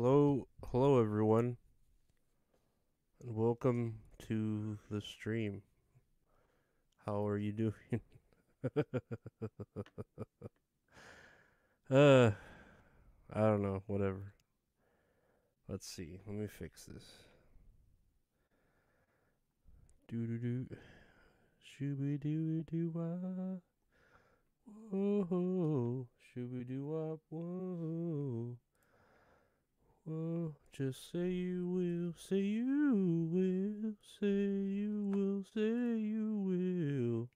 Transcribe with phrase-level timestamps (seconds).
[0.00, 1.56] Hello, hello everyone,
[3.20, 5.62] and welcome to the stream.
[7.04, 8.00] How are you doing?
[11.90, 12.30] uh,
[13.32, 14.34] I don't know, whatever.
[15.68, 16.20] Let's see.
[16.28, 17.04] Let me fix this.
[20.06, 20.66] Do do do.
[21.60, 23.58] Shooby doo doo wah.
[24.92, 26.06] Whoa.
[26.36, 27.18] Shooby doo wop.
[27.30, 28.58] Whoa.
[30.08, 30.54] Whoa.
[30.72, 32.14] Just say you will.
[32.16, 33.92] Say you will.
[34.18, 35.44] Say you will.
[35.52, 37.28] Say you will.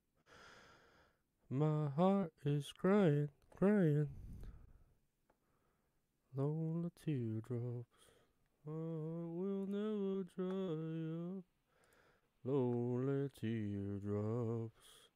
[1.50, 4.08] My heart is crying, crying.
[6.34, 8.06] Lonely teardrops.
[8.66, 11.44] I will never dry up.
[12.42, 15.10] Lonely teardrops.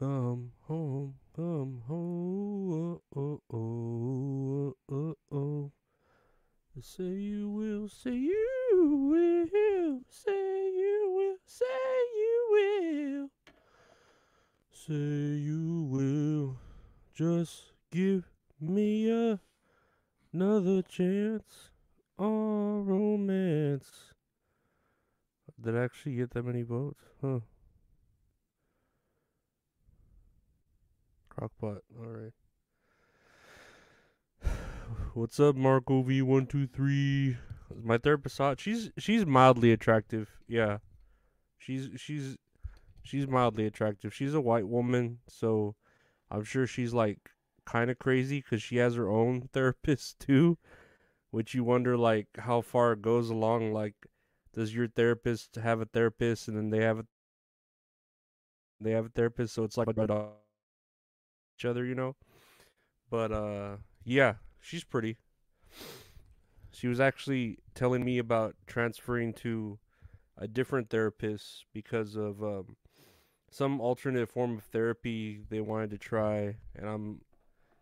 [0.00, 3.00] Come home, come home.
[3.14, 5.36] Oh, oh, oh, oh, oh.
[5.36, 5.72] oh.
[6.78, 11.64] Say you will, say you will, say you will, say
[12.16, 13.30] you will.
[14.70, 16.56] Say you will.
[17.12, 18.24] Just give
[18.60, 19.40] me a,
[20.32, 21.70] another chance
[22.16, 24.14] on romance.
[25.60, 27.02] Did I actually get that many votes?
[27.20, 27.40] Huh.
[31.30, 32.32] Crockpot, alright.
[35.12, 37.36] What's up, Marco V one two three?
[37.82, 38.60] My therapist saw it.
[38.60, 40.30] She's she's mildly attractive.
[40.46, 40.78] Yeah.
[41.58, 42.36] She's she's
[43.02, 44.14] she's mildly attractive.
[44.14, 45.74] She's a white woman, so
[46.30, 47.18] I'm sure she's like
[47.66, 50.58] kind of crazy because she has her own therapist too,
[51.32, 53.72] which you wonder like how far it goes along.
[53.72, 53.96] Like,
[54.54, 57.06] does your therapist have a therapist, and then they have a
[58.80, 62.14] they have a therapist, so it's like each other, you know?
[63.10, 65.18] But uh, yeah, she's pretty.
[66.72, 69.78] She was actually telling me about transferring to
[70.36, 72.76] a different therapist because of um,
[73.50, 77.20] some alternate form of therapy they wanted to try, and I'm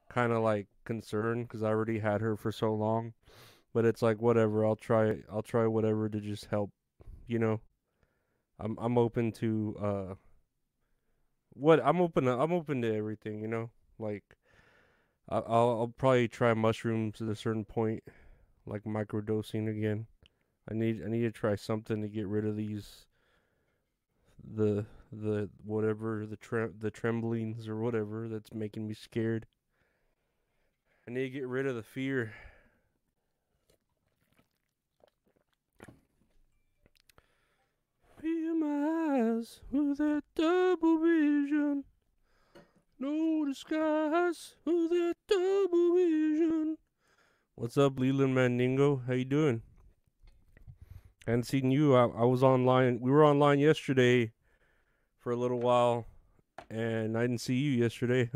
[0.08, 3.12] kind of like concerned because I already had her for so long.
[3.74, 5.18] But it's like whatever, I'll try.
[5.30, 6.70] I'll try whatever to just help.
[7.26, 7.60] You know,
[8.58, 10.14] I'm I'm open to uh.
[11.52, 13.40] What I'm open to, I'm open to everything.
[13.40, 14.37] You know, like
[15.28, 18.02] I'll I'll probably try mushrooms at a certain point,
[18.66, 20.06] like microdosing again.
[20.70, 23.06] I need I need to try something to get rid of these
[24.42, 29.46] the the whatever the tre- the tremblings or whatever that's making me scared.
[31.06, 32.32] I need to get rid of the fear.
[38.20, 41.84] Feel my eyes with that double vision.
[42.98, 45.17] No disguise with that.
[47.60, 49.02] What's up, Leland Mandingo?
[49.04, 49.62] How you doing?
[51.26, 51.92] I hadn't seen you.
[51.96, 53.00] I, I was online.
[53.00, 54.30] We were online yesterday
[55.18, 56.06] for a little while,
[56.70, 58.30] and I didn't see you yesterday.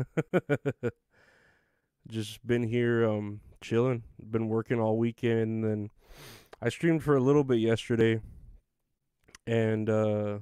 [2.09, 4.03] Just been here, um, chilling.
[4.29, 5.89] Been working all weekend, and
[6.61, 8.19] I streamed for a little bit yesterday,
[9.47, 10.39] and uh,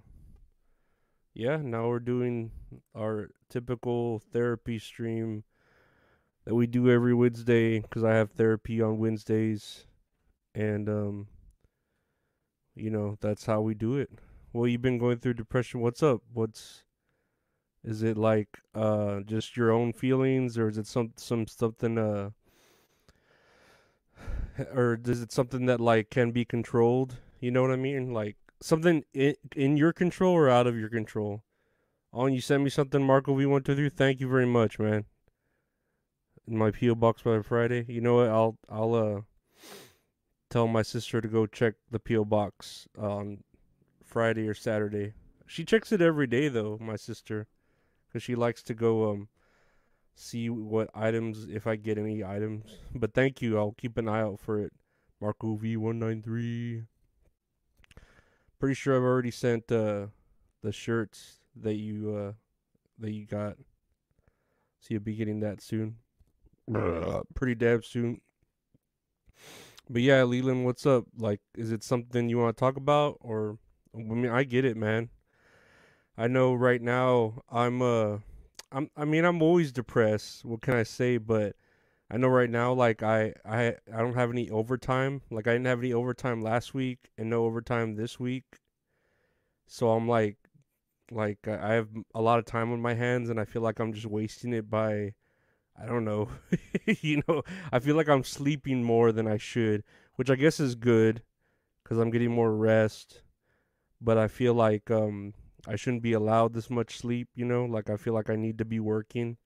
[1.36, 2.50] yeah, now we're doing
[2.98, 5.44] our typical therapy stream
[6.46, 9.86] that we do every Wednesday because I have therapy on Wednesdays,
[10.56, 11.28] and um
[12.76, 14.10] you know that's how we do it.
[14.54, 15.82] Well you've been going through depression.
[15.82, 16.22] What's up?
[16.34, 16.84] What's
[17.84, 22.30] is it like uh just your own feelings or is it some some something uh
[24.74, 27.18] or is it something that like can be controlled?
[27.40, 28.14] You know what i mean?
[28.14, 31.44] Like something in, in your control or out of your control?
[32.14, 35.06] On you sent me something marco v123 thank you very much man
[36.48, 39.22] in my po box by friday you know what i'll i'll uh
[40.52, 43.44] tell my sister to go check the PO box on
[44.04, 45.14] Friday or Saturday.
[45.48, 47.48] She checks it every day though, my sister,
[48.08, 49.30] because she likes to go um
[50.14, 52.66] see what items if I get any items.
[52.94, 54.74] But thank you, I'll keep an eye out for it.
[55.22, 56.84] Marco V one nine three.
[58.60, 60.08] Pretty sure I've already sent uh
[60.62, 62.32] the shirts that you uh
[63.00, 63.56] that you got.
[64.82, 65.96] So you'll be getting that soon.
[67.36, 68.22] Pretty damn soon.
[69.90, 71.06] But yeah, Leland, what's up?
[71.18, 73.58] Like, is it something you want to talk about, or
[73.94, 75.10] I mean, I get it, man.
[76.18, 78.20] I know right now I'm uh,
[78.72, 80.46] I'm I mean I'm always depressed.
[80.46, 81.18] What can I say?
[81.18, 81.56] But
[82.10, 85.22] I know right now, like I I I don't have any overtime.
[85.32, 88.46] Like I didn't have any overtime last week, and no overtime this week.
[89.68, 90.38] So I'm like,
[91.12, 93.94] like I have a lot of time on my hands, and I feel like I'm
[93.94, 95.14] just wasting it by
[95.82, 96.30] I don't know.
[96.86, 99.84] you know, I feel like I'm sleeping more than I should,
[100.16, 101.24] which I guess is good
[101.84, 103.22] cuz I'm getting more rest.
[104.00, 105.34] But I feel like um
[105.68, 107.66] I shouldn't be allowed this much sleep, you know?
[107.66, 109.38] Like I feel like I need to be working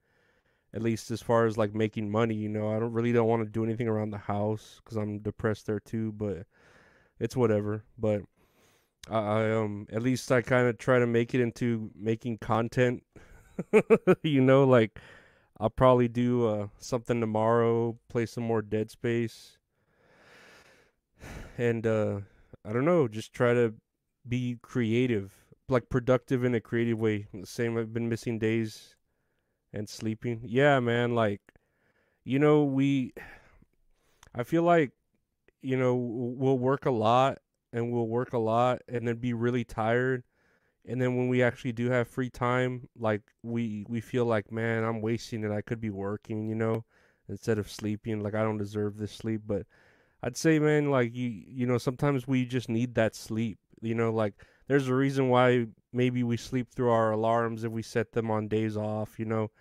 [0.73, 2.69] at least as far as like making money, you know.
[2.75, 5.79] I don't really don't want to do anything around the house cuz I'm depressed there
[5.79, 6.47] too, but
[7.19, 7.83] it's whatever.
[7.97, 8.23] But
[9.09, 13.03] I, I um at least I kind of try to make it into making content.
[14.23, 14.99] you know, like
[15.59, 19.57] I'll probably do uh, something tomorrow, play some more Dead Space,
[21.57, 22.19] and uh,
[22.65, 23.73] I don't know, just try to
[24.27, 25.33] be creative,
[25.69, 27.27] like productive in a creative way.
[27.45, 28.95] Same, I've been missing days
[29.71, 30.41] and sleeping.
[30.43, 31.41] Yeah, man, like
[32.23, 33.13] you know, we.
[34.33, 34.91] I feel like
[35.61, 37.39] you know we'll work a lot
[37.71, 40.23] and we'll work a lot and then be really tired
[40.87, 44.83] and then when we actually do have free time like we we feel like man
[44.83, 45.51] i'm wasting it.
[45.51, 46.85] I could be working you know
[47.27, 48.21] instead of sleeping.
[48.21, 49.41] Like i don't deserve this sleep.
[49.45, 49.65] But
[50.23, 54.11] i'd say man like you you know sometimes we just need that sleep you know
[54.11, 54.33] like
[54.67, 58.47] there's a reason why maybe we sleep through our alarms if we set them on
[58.47, 59.51] days off you know.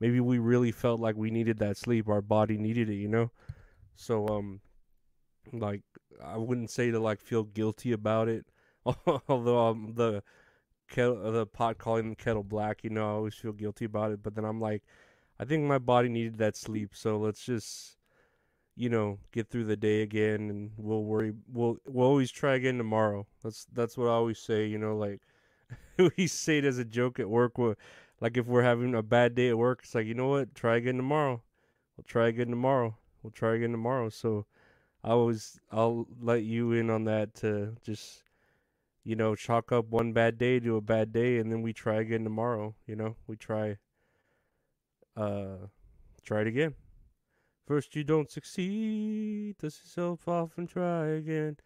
[0.00, 2.08] Maybe we really felt like we needed that sleep.
[2.08, 3.30] Our body needed it you know.
[3.94, 4.60] So um
[5.52, 5.82] like
[6.24, 8.46] i wouldn't say to like feel guilty about it
[9.28, 10.22] although um, the
[10.92, 12.84] kettle, the pot calling the kettle black.
[12.84, 14.22] You know, I always feel guilty about it.
[14.22, 14.82] But then I'm like,
[15.40, 17.96] I think my body needed that sleep, so let's just,
[18.76, 21.32] you know, get through the day again, and we'll worry.
[21.52, 23.26] We'll we'll always try again tomorrow.
[23.42, 24.66] That's that's what I always say.
[24.66, 25.20] You know, like
[26.16, 27.54] we say it as a joke at work.
[28.20, 30.76] Like if we're having a bad day at work, it's like you know what, try
[30.76, 31.42] again tomorrow.
[31.96, 32.96] We'll try again tomorrow.
[33.22, 34.08] We'll try again tomorrow.
[34.10, 34.46] So
[35.04, 38.22] I always I'll let you in on that to just
[39.04, 41.96] you know, chalk up one bad day to a bad day and then we try
[41.96, 43.16] again tomorrow, you know?
[43.26, 43.78] We try
[45.16, 45.66] uh
[46.24, 46.74] try it again.
[47.66, 51.56] First you don't succeed, dust yourself off and try again.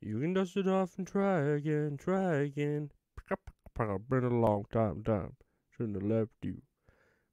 [0.00, 2.90] You can dust it off and try again, try again.
[3.76, 5.36] Been a long time, time.
[5.70, 6.62] Shouldn't have left you.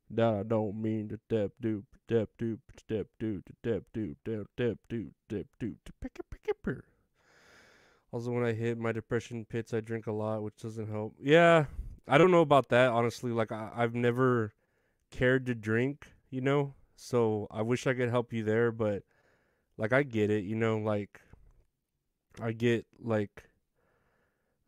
[0.09, 4.55] That I don't mean to step do, step do, step do, step do, step do,
[4.55, 5.75] step do, step do.
[8.15, 11.15] Also, when I hit my depression pits, I drink a lot, which doesn't help.
[11.21, 11.65] Yeah,
[12.07, 13.31] I don't know about that, honestly.
[13.31, 14.53] Like, I, I've never
[15.11, 16.75] cared to drink, you know?
[16.95, 19.03] So I wish I could help you there, but,
[19.77, 20.77] like, I get it, you know?
[20.77, 21.19] Like,
[22.41, 23.49] I get, like,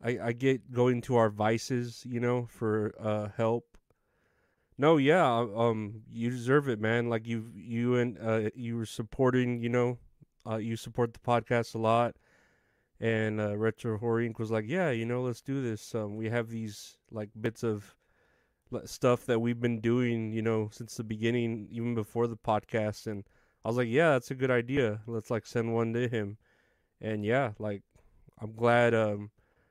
[0.04, 3.78] I, I get going to our vices, you know, for uh, help.
[4.76, 7.08] No, yeah, um, you deserve it, man.
[7.08, 9.96] Like you, you and uh, you were supporting, you know,
[10.46, 12.14] uh, you support the podcast a lot
[13.00, 14.38] and uh, Retro Horror Inc.
[14.38, 15.94] was like, "Yeah, you know, let's do this.
[15.94, 17.94] Um, we have these like bits of
[18.84, 23.24] stuff that we've been doing, you know, since the beginning, even before the podcast." And
[23.64, 25.00] I was like, "Yeah, that's a good idea.
[25.06, 26.38] Let's like send one to him."
[27.00, 27.82] And yeah, like
[28.40, 29.30] I'm glad um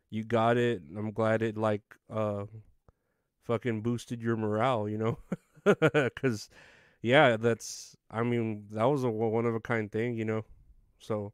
[0.10, 0.82] you got it.
[0.98, 2.46] I'm glad it like uh
[3.44, 5.18] fucking boosted your morale, you know,
[5.66, 6.50] because
[7.02, 10.46] yeah, that's I mean that was a one of a kind thing, you know.
[11.00, 11.34] So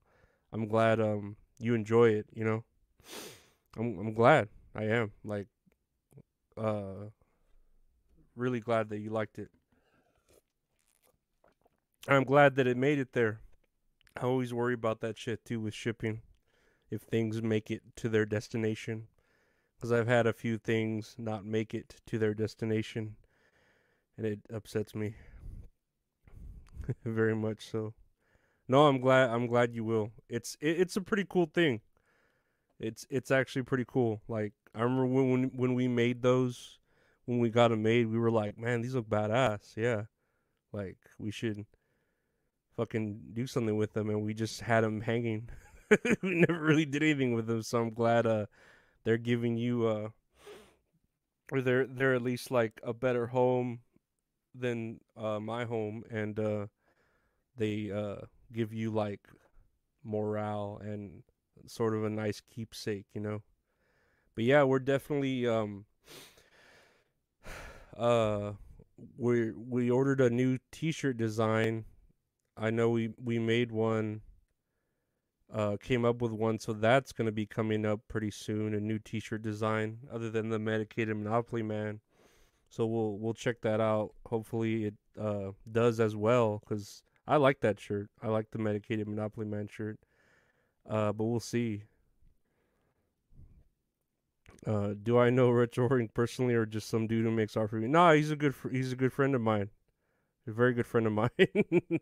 [0.52, 2.64] I'm glad um you enjoy it, you know.
[3.78, 4.50] I'm I'm glad.
[4.76, 5.12] I am.
[5.24, 5.48] Like
[6.58, 7.10] uh
[8.36, 9.50] really glad that you liked it.
[12.08, 13.40] I'm glad that it made it there.
[14.18, 16.22] I always worry about that shit too with shipping.
[16.92, 19.08] If things make it to their destination.
[19.76, 23.16] Because I've had a few things not make it to their destination.
[24.18, 25.16] And it upsets me.
[27.06, 27.94] Very much so.
[28.68, 29.30] No, I'm glad.
[29.30, 30.12] I'm glad you will.
[30.30, 31.82] It's it, it's a pretty cool thing.
[32.80, 34.22] It's it's actually pretty cool.
[34.28, 36.80] Like I remember when when when we made those,
[37.26, 39.76] when we got them made, we were like, man, these look badass.
[39.76, 40.04] Yeah,
[40.74, 41.66] like we should
[42.76, 45.50] fucking do something with them, and we just had them hanging.
[46.22, 48.46] we never really did anything with them, so I'm glad uh
[49.04, 50.10] they're giving you uh
[51.52, 53.80] or they're they're at least like a better home
[54.56, 56.68] than uh my home, and uh
[57.58, 59.22] they uh give you like
[60.04, 61.24] morale and
[61.68, 63.42] sort of a nice keepsake, you know.
[64.36, 65.86] But yeah, we're definitely um
[67.98, 68.54] uh
[69.18, 71.86] we we ordered a new t-shirt design.
[72.58, 74.22] I know we we made one
[75.54, 78.80] uh came up with one so that's going to be coming up pretty soon a
[78.80, 82.00] new t-shirt design other than the medicated monopoly man.
[82.70, 84.12] So we'll we'll check that out.
[84.26, 88.10] Hopefully it uh does as well cuz I like that shirt.
[88.22, 90.00] I like the medicated Monopoly Man shirt.
[90.90, 91.84] Uh, but we'll see.
[94.66, 97.70] Uh, do I know Retro Horror Inc personally, or just some dude who makes art
[97.70, 97.88] for me?
[97.88, 99.70] Nah, he's a good fr- he's a good friend of mine.
[100.48, 101.30] A very good friend of mine.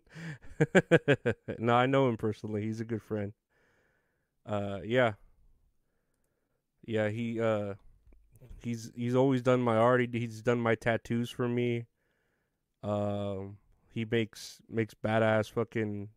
[1.59, 2.63] no, I know him personally.
[2.63, 3.33] He's a good friend.
[4.45, 5.13] Uh, yeah.
[6.85, 7.75] Yeah, he uh,
[8.63, 10.01] he's he's always done my art.
[10.01, 11.85] He, he's done my tattoos for me.
[12.83, 13.57] Um,
[13.93, 16.09] he makes makes badass fucking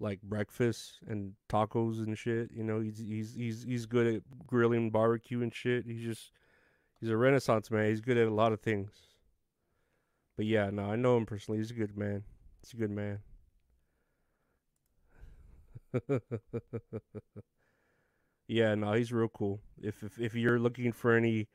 [0.00, 2.50] like breakfast and tacos and shit.
[2.52, 5.84] You know, he's he's he's he's good at grilling barbecue and shit.
[5.84, 6.32] He's just
[7.00, 7.90] he's a renaissance man.
[7.90, 8.90] He's good at a lot of things.
[10.36, 11.58] But yeah, no, I know him personally.
[11.58, 12.24] He's a good man.
[12.62, 13.18] He's a good man.
[18.48, 19.60] yeah, no, he's real cool.
[19.82, 21.48] If if if you're looking for any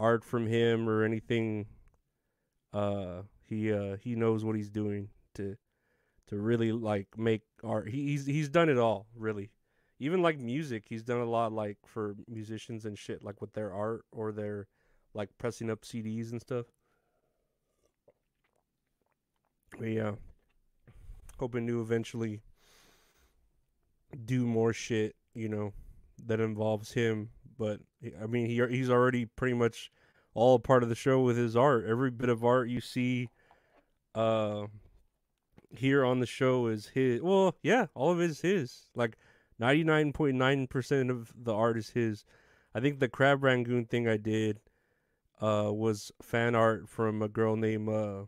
[0.00, 1.66] art from him or anything,
[2.72, 5.56] uh, he uh he knows what he's doing to
[6.28, 7.88] to really like make art.
[7.88, 9.50] He, he's he's done it all, really.
[10.00, 13.72] Even like music, he's done a lot like for musicians and shit, like with their
[13.72, 14.66] art or their
[15.14, 16.66] like pressing up CDs and stuff.
[19.78, 20.12] But yeah,
[21.38, 22.40] hoping to eventually
[24.24, 25.72] do more shit, you know,
[26.26, 27.30] that involves him.
[27.58, 27.80] But
[28.20, 29.90] I mean, he he's already pretty much
[30.34, 31.86] all part of the show with his art.
[31.86, 33.28] Every bit of art you see,
[34.14, 34.66] uh,
[35.70, 37.22] here on the show is his.
[37.22, 38.90] Well, yeah, all of it is his.
[38.94, 39.16] Like
[39.58, 42.24] ninety nine point nine percent of the art is his.
[42.74, 44.58] I think the crab rangoon thing I did,
[45.40, 48.24] uh, was fan art from a girl named uh,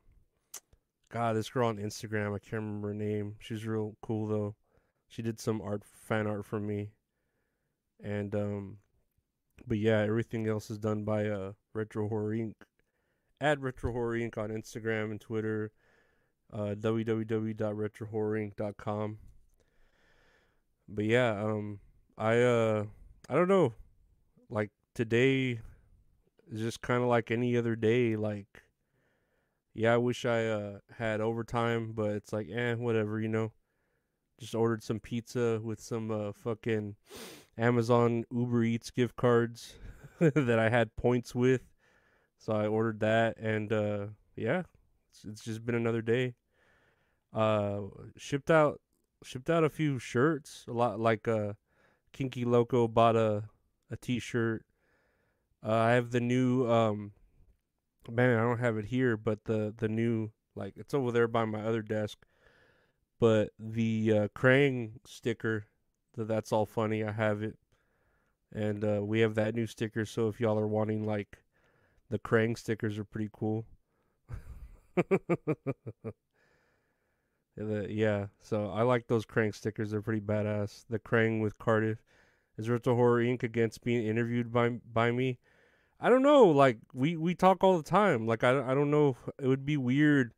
[1.10, 2.34] God, this girl on Instagram.
[2.34, 3.36] I can't remember her name.
[3.40, 4.54] She's real cool though.
[5.08, 6.90] She did some art fan art for me,
[8.02, 8.78] and um,
[9.66, 12.54] but yeah, everything else is done by uh Retro Horror Inc.
[13.40, 14.38] At Retro Horror Inc.
[14.38, 15.73] on Instagram and Twitter
[16.52, 19.18] uh, www.retrohorrorinc.com.
[20.88, 21.80] But yeah, um,
[22.16, 22.85] I uh,
[23.28, 23.73] I don't know,
[24.49, 25.59] like today
[26.50, 28.14] is just kind of like any other day.
[28.14, 28.62] Like,
[29.75, 33.50] yeah, I wish I uh had overtime, but it's like, eh, whatever, you know.
[34.38, 36.97] Just ordered some pizza with some uh fucking
[37.59, 39.75] Amazon Uber Eats gift cards
[40.35, 41.62] that I had points with.
[42.38, 44.06] So I ordered that and uh
[44.37, 44.62] yeah,
[45.11, 46.35] it's, it's just been another day.
[47.32, 47.80] Uh,
[48.16, 48.80] shipped out,
[49.25, 50.64] shipped out a few shirts.
[50.68, 51.54] A lot like uh,
[52.12, 53.44] Kinky Loco bought a
[53.90, 54.64] a t-shirt.
[55.64, 57.12] Uh, I have the new um,
[58.11, 58.38] man.
[58.38, 61.62] I don't have it here, but the the new like it's over there by my
[61.62, 62.18] other desk.
[63.18, 65.66] But the uh, Krang sticker,
[66.14, 67.02] the, that's all funny.
[67.02, 67.58] I have it,
[68.54, 70.04] and uh, we have that new sticker.
[70.04, 71.38] So if y'all are wanting like
[72.10, 73.64] the Krang stickers, are pretty cool.
[74.96, 75.56] the,
[77.88, 79.90] yeah, so I like those Krang stickers.
[79.90, 80.84] They're pretty badass.
[80.88, 81.98] The Krang with Cardiff.
[82.58, 83.42] Is Retro Horror Inc.
[83.42, 85.38] against being interviewed by by me?
[86.00, 86.44] I don't know.
[86.44, 88.26] Like we we talk all the time.
[88.26, 89.16] Like I I don't know.
[89.38, 90.32] It would be weird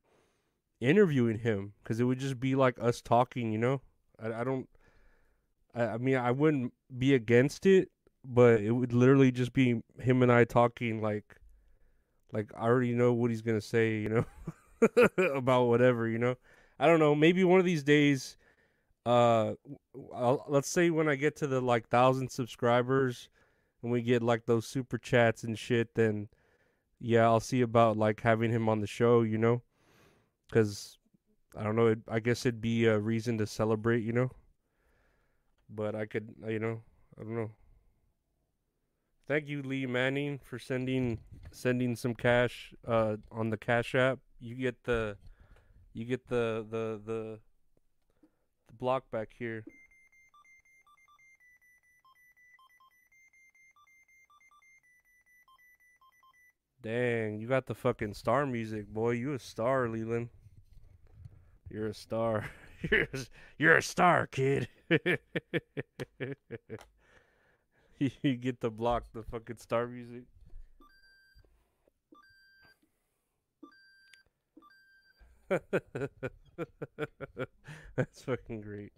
[0.80, 3.52] interviewing him because it would just be like us talking.
[3.52, 3.80] You know.
[4.20, 4.68] I I don't.
[5.74, 7.90] I I mean I wouldn't be against it,
[8.28, 11.36] but it would literally just be him and I talking like
[12.32, 13.98] like I already know what he's gonna say.
[13.98, 14.24] You know.
[15.34, 16.06] about whatever.
[16.06, 16.36] You know.
[16.78, 17.14] I don't know.
[17.14, 18.36] Maybe one of these days,
[19.04, 19.54] uh,
[20.14, 23.28] I'll, let's say when I get to the like thousand subscribers,
[23.82, 26.28] and we get like those super chats and shit, then
[27.00, 29.22] yeah, I'll see about like having him on the show.
[29.22, 29.62] You know,
[30.48, 30.98] because
[31.56, 31.88] I don't know.
[31.88, 34.04] It, I guess it'd be a reason to celebrate.
[34.04, 34.30] You know.
[35.70, 36.80] But I could, you know,
[37.18, 37.50] I don't know.
[39.28, 41.18] Thank you, Lee Manning, for sending
[41.52, 44.20] sending some cash uh, on the Cash App.
[44.40, 45.18] You get the
[45.92, 47.38] you get the the the
[48.68, 49.64] the block back here.
[56.80, 59.10] Dang, you got the fucking star music, boy.
[59.10, 60.30] You a star, Leland.
[61.68, 62.50] You're a star.
[62.90, 63.18] You're a,
[63.58, 64.68] you're a star, kid.
[68.22, 70.24] you get to block the fucking star music.
[77.96, 78.92] That's fucking great.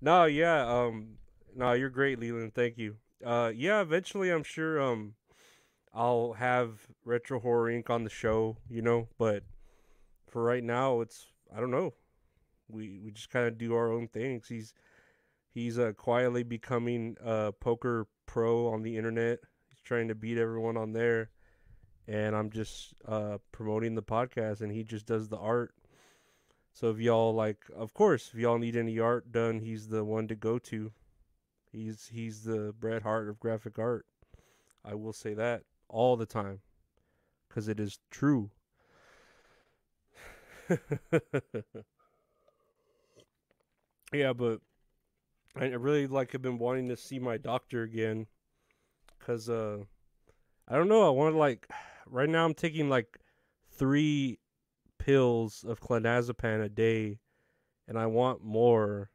[0.00, 1.18] No, yeah, um
[1.56, 2.54] no, you're great, Leland.
[2.54, 2.96] Thank you.
[3.24, 5.14] Uh yeah, eventually I'm sure um
[5.94, 7.90] I'll have Retro Horror Inc.
[7.90, 9.44] on the show, you know, but
[10.28, 11.94] for right now it's I don't know.
[12.68, 14.48] We we just kind of do our own things.
[14.48, 14.74] He's
[15.54, 19.38] he's uh quietly becoming a poker pro on the internet.
[19.68, 21.30] He's trying to beat everyone on there
[22.06, 25.74] and I'm just uh, promoting the podcast, and he just does the art.
[26.72, 30.28] So if y'all like, of course, if y'all need any art done, he's the one
[30.28, 30.92] to go to.
[31.72, 34.06] He's he's the Bret Hart of graphic art.
[34.84, 36.60] I will say that all the time,
[37.48, 38.50] because it is true.
[44.12, 44.60] yeah, but
[45.56, 48.26] I really like have been wanting to see my doctor again
[49.20, 49.84] cuz uh
[50.66, 51.68] I don't know, I want to like
[52.06, 53.18] right now I'm taking like
[53.68, 54.38] 3
[54.98, 57.20] pills of clonazepam a day
[57.86, 59.10] and I want more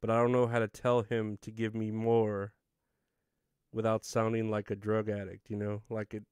[0.00, 2.52] but I don't know how to tell him to give me more
[3.72, 5.82] without sounding like a drug addict, you know?
[5.90, 6.24] Like it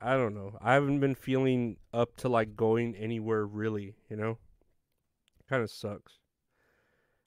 [0.00, 0.58] I don't know.
[0.60, 4.38] I haven't been feeling up to like going anywhere really, you know?
[5.48, 6.18] Kind of sucks.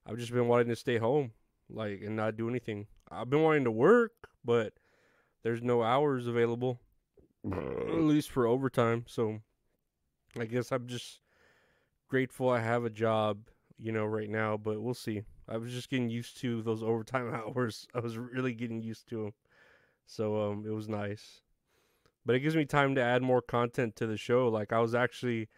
[0.10, 1.34] I've just been wanting to stay home,
[1.70, 2.88] like, and not do anything.
[3.12, 4.12] I've been wanting to work,
[4.44, 4.74] but
[5.44, 6.80] there's no hours available,
[7.46, 9.06] at least for overtime.
[9.08, 9.40] So
[10.40, 11.20] I guess I'm just
[12.08, 15.22] grateful I have a job, you know, right now, but we'll see.
[15.48, 17.88] I was just getting used to those overtime hours.
[17.94, 19.34] I was really getting used to them.
[20.06, 21.42] So um it was nice.
[22.26, 24.48] But it gives me time to add more content to the show.
[24.50, 25.50] Like I was actually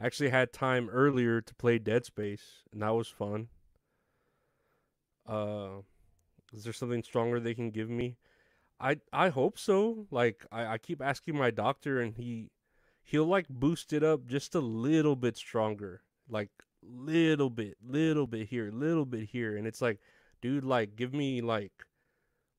[0.00, 3.48] actually had time earlier to play Dead Space and that was fun.
[5.26, 5.82] Uh
[6.52, 8.16] is there something stronger they can give me?
[8.80, 10.06] I I hope so.
[10.10, 12.50] Like I, I keep asking my doctor and he
[13.02, 16.02] he'll like boost it up just a little bit stronger.
[16.28, 16.50] Like
[16.82, 19.56] little bit, little bit here, little bit here.
[19.56, 20.00] And it's like,
[20.40, 21.72] dude, like give me like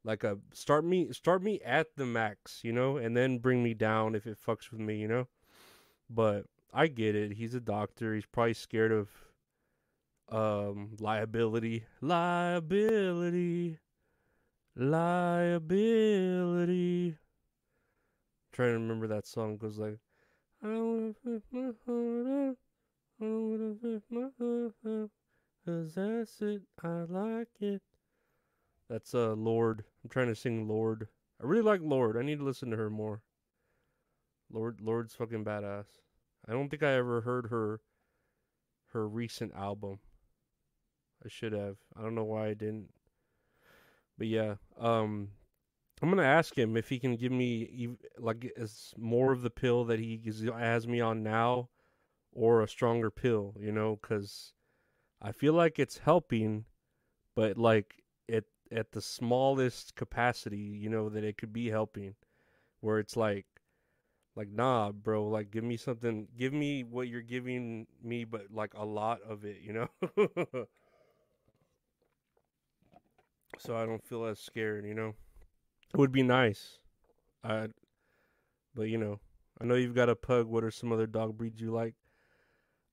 [0.03, 3.73] like a start me start me at the max, you know, and then bring me
[3.73, 5.27] down if it fucks with me, you know?
[6.09, 7.33] But I get it.
[7.33, 8.15] He's a doctor.
[8.15, 9.09] He's probably scared of
[10.29, 11.85] um liability.
[12.01, 13.79] Liability.
[14.75, 15.97] Liability.
[17.09, 17.17] I'm
[18.51, 19.99] trying to remember that song goes like
[20.63, 22.57] I don't wanna put my heart out.
[23.21, 25.09] I don't wanna put my heart out.
[25.65, 26.61] Cause that's it.
[26.83, 27.81] I like it.
[28.89, 29.83] That's uh Lorde.
[30.03, 31.07] I'm trying to sing Lorde.
[31.41, 32.17] I really like Lorde.
[32.17, 33.21] I need to listen to her more.
[34.51, 35.85] Lorde Lorde's fucking badass.
[36.47, 37.81] I don't think I ever heard her
[38.87, 39.99] her recent album.
[41.25, 41.77] I should have.
[41.97, 42.89] I don't know why I didn't.
[44.17, 45.29] But yeah, um
[46.01, 49.85] I'm gonna ask him if he can give me like as more of the pill
[49.85, 50.21] that he
[50.57, 51.69] has me on now,
[52.33, 53.55] or a stronger pill.
[53.59, 54.53] You know, because
[55.21, 56.65] I feel like it's helping,
[57.35, 62.15] but like at at the smallest capacity, you know, that it could be helping,
[62.81, 63.45] where it's like,
[64.35, 68.73] like nah, bro, like give me something, give me what you're giving me, but like
[68.75, 70.67] a lot of it, you know.
[73.57, 75.13] so I don't feel as scared, you know.
[75.93, 76.79] It would be nice.
[77.43, 77.67] I
[78.75, 79.19] but you know,
[79.61, 80.47] I know you've got a pug.
[80.47, 81.95] What are some other dog breeds you like?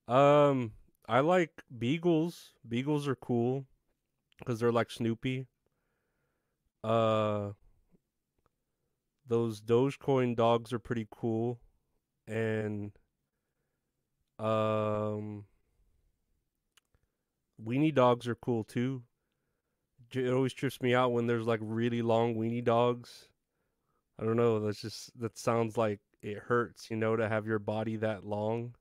[0.07, 0.73] Um,
[1.07, 2.53] I like beagles.
[2.67, 3.65] Beagles are cool
[4.39, 5.47] because they're like Snoopy.
[6.83, 7.51] Uh,
[9.27, 11.59] those Dogecoin dogs are pretty cool,
[12.27, 12.91] and
[14.39, 15.45] um,
[17.63, 19.03] weenie dogs are cool too
[20.15, 23.27] it always trips me out when there's like really long weenie dogs.
[24.19, 24.59] I don't know.
[24.59, 28.75] That's just that sounds like it hurts, you know, to have your body that long,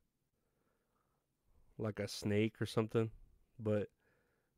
[1.79, 3.11] like a snake or something.
[3.59, 3.89] But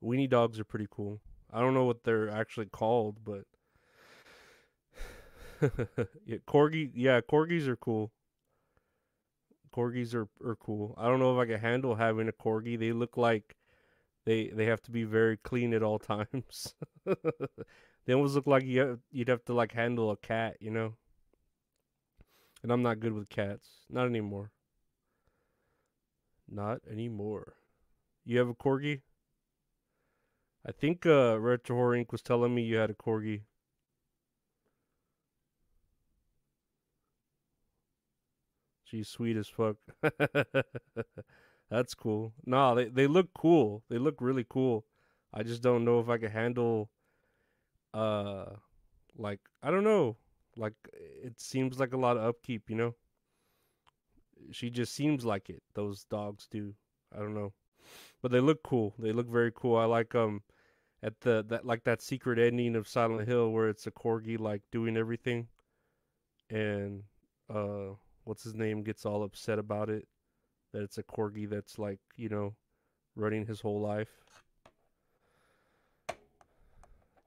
[0.02, 1.20] weenie dogs are pretty cool.
[1.52, 3.44] I don't know what they're actually called, but
[6.26, 6.90] yeah, corgi.
[6.94, 8.10] Yeah, corgis are cool.
[9.74, 10.94] Corgis are are cool.
[10.98, 12.78] I don't know if I can handle having a corgi.
[12.78, 13.56] They look like
[14.24, 16.74] they they have to be very clean at all times.
[18.06, 20.96] they almost look like you have, you'd have to like handle a cat, you know.
[22.62, 24.50] And I'm not good with cats, not anymore.
[26.48, 27.56] Not anymore.
[28.24, 29.02] You have a corgi?
[30.66, 32.10] I think uh, Retro Horror Inc.
[32.10, 33.42] was telling me you had a corgi.
[38.84, 39.76] She's sweet as fuck.
[41.72, 42.34] That's cool.
[42.46, 43.82] No, they they look cool.
[43.88, 44.84] They look really cool.
[45.32, 46.90] I just don't know if I can handle
[47.94, 48.46] uh
[49.16, 50.16] like I don't know.
[50.56, 52.94] Like it seems like a lot of upkeep, you know?
[54.52, 55.64] She just seems like it.
[55.74, 56.76] Those dogs do.
[57.12, 57.52] I don't know.
[58.22, 58.94] But they look cool.
[58.98, 59.76] They look very cool.
[59.76, 60.42] I like um
[61.02, 64.62] at the that like that secret ending of Silent Hill where it's a corgi like
[64.72, 65.48] doing everything
[66.50, 67.02] and
[67.50, 70.06] uh what's his name gets all upset about it
[70.72, 72.54] that it's a corgi that's like you know
[73.14, 74.10] running his whole life.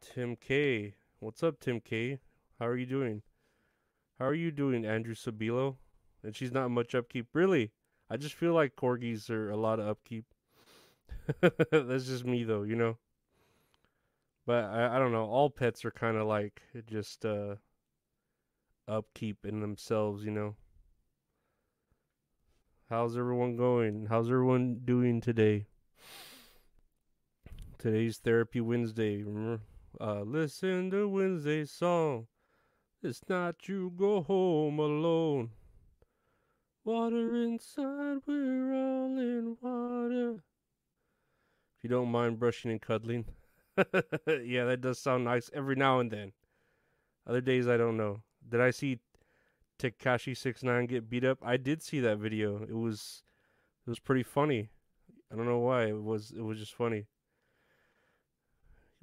[0.02, 2.20] Tim K, what's up, Tim K?
[2.60, 3.22] How are you doing?
[4.20, 5.76] How are you doing, Andrew Sabilo?
[6.24, 7.72] And she's not much upkeep, really.
[8.10, 10.26] I just feel like corgis are a lot of upkeep.
[11.42, 12.98] That's just me, though, you know.
[14.46, 15.26] But I, I don't know.
[15.26, 17.56] All pets are kind of like just uh,
[18.88, 20.56] upkeep in themselves, you know.
[22.96, 24.06] How's everyone going?
[24.06, 25.66] How's everyone doing today?
[27.78, 29.22] Today's Therapy Wednesday.
[29.22, 29.64] Remember?
[30.00, 32.28] Uh, listen to Wednesday's song.
[33.04, 35.50] It's not you go home alone.
[36.86, 40.36] Water inside, we're all in water.
[41.78, 43.26] If you don't mind brushing and cuddling.
[43.78, 46.32] yeah, that does sound nice every now and then.
[47.28, 48.22] Other days I don't know.
[48.48, 49.00] Did I see
[49.80, 51.40] Tekashi Six Nine get beat up?
[51.44, 52.64] I did see that video.
[52.64, 53.24] It was
[53.86, 54.70] it was pretty funny.
[55.32, 55.86] I don't know why.
[55.86, 57.08] It was it was just funny.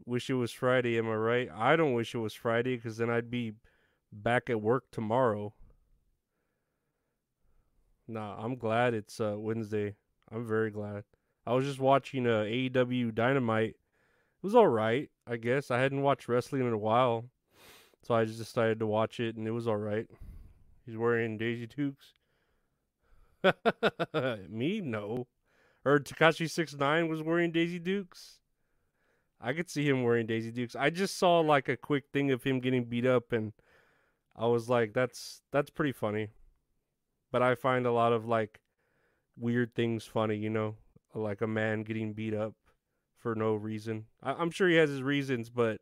[0.04, 1.48] Wish it was Friday, am I right?
[1.54, 3.52] I don't wish it was Friday because then I'd be
[4.12, 5.54] back at work tomorrow.
[8.08, 9.94] Nah, I'm glad it's uh, Wednesday.
[10.30, 11.04] I'm very glad.
[11.46, 13.70] I was just watching uh, AEW Dynamite.
[13.70, 15.70] It was all right, I guess.
[15.70, 17.26] I hadn't watched wrestling in a while,
[18.02, 20.06] so I just decided to watch it, and it was all right.
[20.84, 22.14] He's wearing Daisy Dukes.
[24.48, 25.26] Me, no.
[25.84, 28.38] Or Tekashi Six Nine was wearing Daisy Dukes.
[29.40, 30.76] I could see him wearing Daisy Dukes.
[30.76, 33.52] I just saw like a quick thing of him getting beat up, and
[34.36, 36.28] I was like, "That's that's pretty funny."
[37.32, 38.60] But I find a lot of like
[39.36, 40.76] weird things funny, you know,
[41.14, 42.54] like a man getting beat up
[43.18, 44.06] for no reason.
[44.22, 45.80] I- I'm sure he has his reasons, but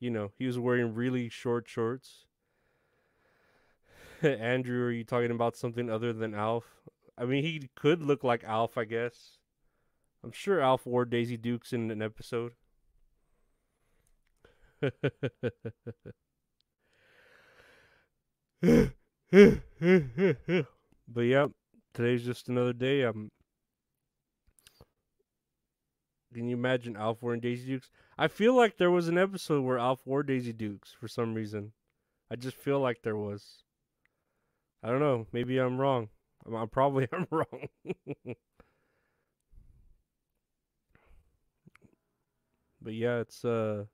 [0.00, 2.26] you know, he was wearing really short shorts.
[4.40, 6.64] Andrew, are you talking about something other than Alf?
[7.18, 9.38] I mean, he could look like Alf, I guess.
[10.22, 12.52] I'm sure Alf wore Daisy Dukes in an episode.
[14.80, 14.92] but
[21.16, 21.48] yeah,
[21.92, 23.04] today's just another day.
[23.04, 23.30] Um,
[26.32, 27.90] can you imagine Alf wearing Daisy Dukes?
[28.16, 31.72] I feel like there was an episode where Alf wore Daisy Dukes for some reason.
[32.30, 33.64] I just feel like there was.
[34.82, 35.26] I don't know.
[35.32, 36.08] Maybe I'm wrong.
[36.46, 37.68] I'm, I'm probably I'm wrong.
[42.80, 43.84] but yeah, it's uh.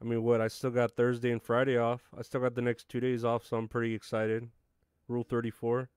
[0.00, 0.40] I mean, what?
[0.40, 2.02] I still got Thursday and Friday off.
[2.18, 4.48] I still got the next two days off, so I'm pretty excited.
[5.08, 5.88] Rule 34.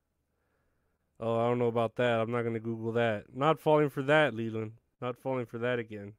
[1.20, 2.20] Oh, I don't know about that.
[2.20, 3.36] I'm not going to Google that.
[3.36, 4.74] Not falling for that, Leland.
[5.02, 6.14] Not falling for that again.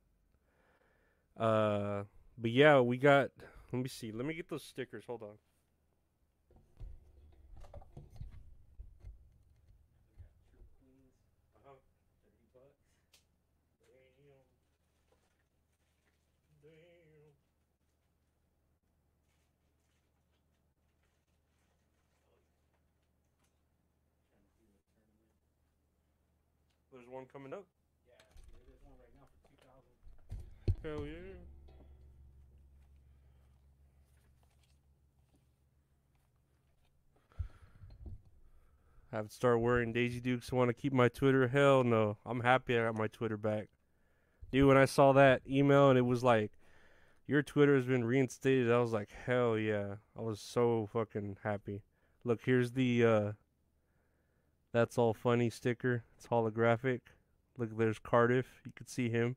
[1.39, 2.03] Uh,
[2.37, 3.31] but yeah, we got.
[3.73, 4.13] Let me see.
[4.13, 5.05] Let me get those stickers.
[5.07, 5.39] Hold on.
[26.99, 27.65] There's one coming up.
[30.83, 31.13] Hell yeah.
[39.13, 40.53] Have to start wearing Daisy Dukes.
[40.53, 41.47] I Want to keep my Twitter?
[41.47, 42.17] Hell no.
[42.27, 43.69] I'm happy I got my Twitter back.
[44.51, 46.51] Dude, when I saw that email and it was like,
[47.29, 49.97] your Twitter has been reinstated, I was like, hell yeah.
[50.19, 51.83] I was so fucking happy.
[52.25, 53.33] Look, here's the uh
[54.73, 56.05] That's All Funny sticker.
[56.17, 57.01] It's holographic.
[57.57, 58.47] Look, there's Cardiff.
[58.67, 59.37] You can see him.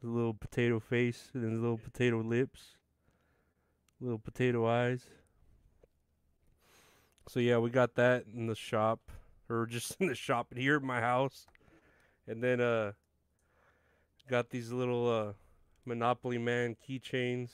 [0.00, 2.76] His little potato face and his little potato lips.
[4.00, 5.04] Little potato eyes.
[7.28, 9.00] So yeah, we got that in the shop.
[9.48, 11.46] Or just in the shop here at my house.
[12.26, 12.92] And then uh
[14.28, 15.32] got these little uh
[15.84, 17.50] Monopoly Man keychains.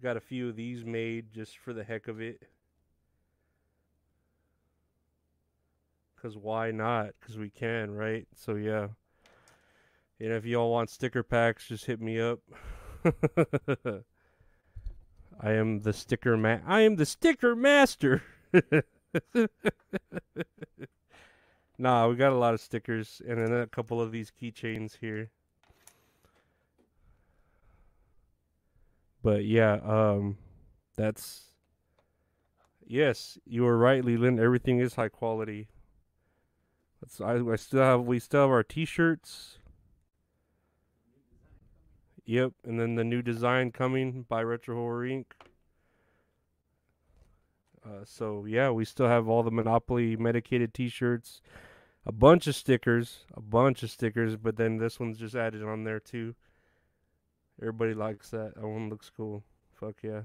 [0.00, 2.44] Got a few of these made just for the heck of it.
[6.20, 7.14] Cause why not?
[7.26, 8.28] Cause we can, right?
[8.34, 8.88] So yeah.
[10.18, 12.40] And if y'all want sticker packs, just hit me up.
[15.40, 16.62] I am the sticker man.
[16.66, 18.22] I am the sticker master.
[21.78, 25.30] nah, we got a lot of stickers and then a couple of these keychains here.
[29.22, 30.36] But yeah, um
[30.96, 31.44] that's
[32.86, 34.40] Yes, you are right, Leland.
[34.40, 35.68] Everything is high quality.
[37.00, 39.58] That's I, I still have we still have our t-shirts.
[42.24, 45.24] Yep, and then the new design coming by Retro Horror Inc.
[47.84, 51.40] Uh, so yeah, we still have all the Monopoly medicated T-shirts,
[52.04, 55.84] a bunch of stickers, a bunch of stickers, but then this one's just added on
[55.84, 56.34] there too.
[57.60, 58.54] Everybody likes that.
[58.54, 59.42] That one looks cool.
[59.72, 60.22] Fuck yeah.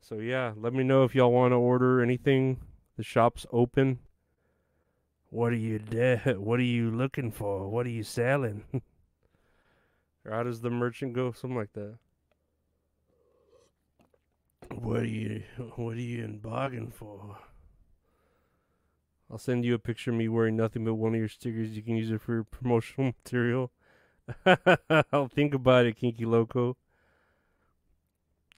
[0.00, 2.60] So yeah, let me know if y'all want to order anything.
[2.96, 3.98] The shop's open.
[5.34, 7.68] What are you de- What are you looking for?
[7.68, 8.62] What are you selling?
[10.24, 11.32] or how does the merchant go?
[11.32, 11.96] Something like that.
[14.70, 15.42] What are you
[15.74, 17.36] what are you in bargain for?
[19.28, 21.70] I'll send you a picture of me wearing nothing but one of your stickers.
[21.76, 23.72] You can use it for promotional material.
[25.12, 26.76] I'll think about it, Kinky Loco.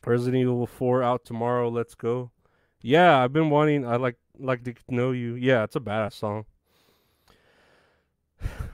[0.04, 1.70] Resident Evil 4 out tomorrow.
[1.70, 2.32] Let's go.
[2.82, 3.86] Yeah, I've been wanting.
[3.86, 5.36] I like like to know you.
[5.36, 6.44] Yeah, it's a badass song.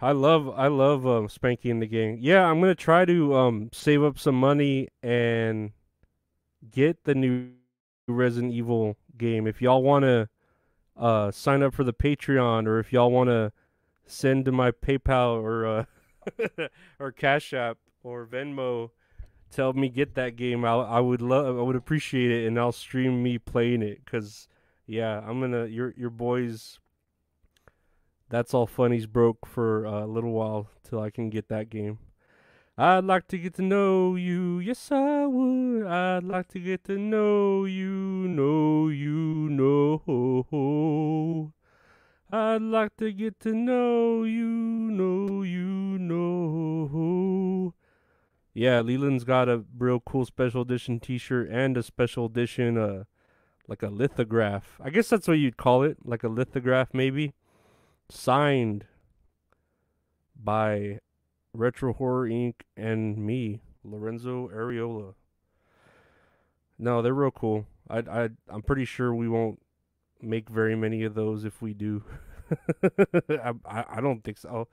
[0.00, 2.18] I love I love um, Spanky and Our Gang.
[2.20, 5.70] Yeah, I'm gonna try to um save up some money and
[6.70, 7.50] get the new
[8.08, 9.46] Resident Evil game.
[9.46, 10.28] If y'all wanna
[10.96, 13.52] uh sign up for the Patreon or if y'all wanna
[14.06, 15.84] send to my PayPal or uh
[16.98, 18.90] or Cash App or Venmo,
[19.50, 20.64] tell me get that game.
[20.64, 24.48] I I would love I would appreciate it and I'll stream me playing it because
[24.86, 26.80] yeah I'm gonna your your boys
[28.32, 31.98] that's all funnies broke for a little while till I can get that game.
[32.78, 35.86] I'd like to get to know you, yes I would.
[35.86, 41.52] I'd like to get to know you, know you, know.
[42.32, 47.74] I'd like to get to know you, know you, know.
[48.54, 53.04] Yeah, Leland's got a real cool special edition T-shirt and a special edition, uh,
[53.68, 54.80] like a lithograph.
[54.82, 57.34] I guess that's what you'd call it, like a lithograph, maybe
[58.12, 58.84] signed
[60.36, 60.98] by
[61.54, 62.54] Retro Horror Inc.
[62.76, 65.14] and me, Lorenzo Ariola.
[66.78, 67.66] No, they're real cool.
[67.88, 69.60] I I I'm pretty sure we won't
[70.20, 72.04] make very many of those if we do.
[72.82, 74.68] I, I I don't think so.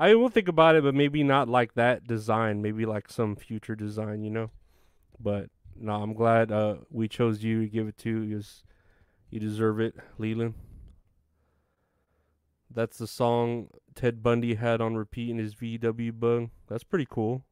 [0.00, 2.62] I will think about it, but maybe not like that design.
[2.62, 4.50] Maybe like some future design, you know.
[5.20, 8.42] But no, I'm glad uh, we chose you to give it to you.
[9.30, 10.54] You deserve it, Leland.
[12.70, 16.50] That's the song Ted Bundy had on repeat in his VW bug.
[16.68, 17.44] That's pretty cool.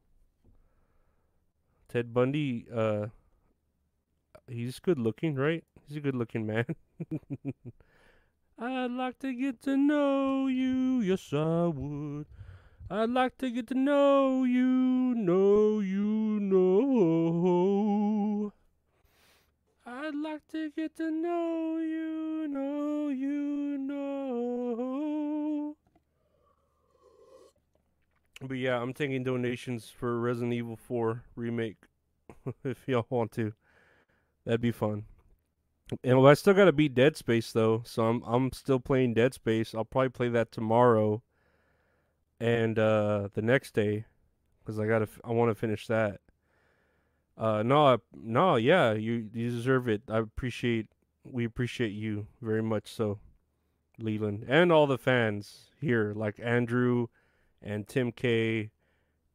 [1.89, 3.07] Ted Bundy, uh,
[4.47, 5.63] he's good looking, right?
[5.87, 6.65] He's a good looking man.
[8.59, 12.25] I'd like to get to know you, yes I would.
[12.89, 14.63] I'd like to get to know you,
[15.15, 18.06] know you, know.
[20.07, 25.75] I'd like to get to know you, know you, know.
[28.41, 31.75] But yeah, I'm taking donations for Resident Evil 4 remake
[32.63, 33.51] if y'all want to.
[34.45, 35.03] That'd be fun.
[36.05, 39.33] And well, I still gotta beat Dead Space though, so I'm I'm still playing Dead
[39.33, 39.75] Space.
[39.75, 41.21] I'll probably play that tomorrow,
[42.39, 44.05] and uh, the next day,
[44.59, 46.21] because I gotta I want to finish that.
[47.37, 50.01] Uh, no, no, yeah, you you deserve it.
[50.09, 50.87] I appreciate
[51.23, 53.19] we appreciate you very much so,
[53.99, 57.07] Leland, and all the fans here, like Andrew,
[57.61, 58.71] and Tim K,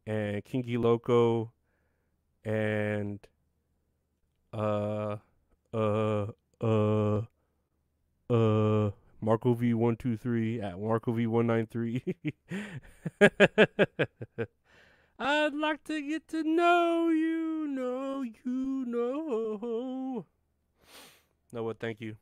[0.05, 1.53] and Kinky Loco,
[2.43, 3.19] and
[4.51, 5.17] uh
[5.73, 6.27] uh
[6.61, 7.21] uh
[8.29, 12.03] uh Marco V one two three at Marco V one nine three.
[15.25, 20.25] I'd like to get to know you, know you, know.
[21.53, 21.79] No, what?
[21.79, 22.17] Thank you.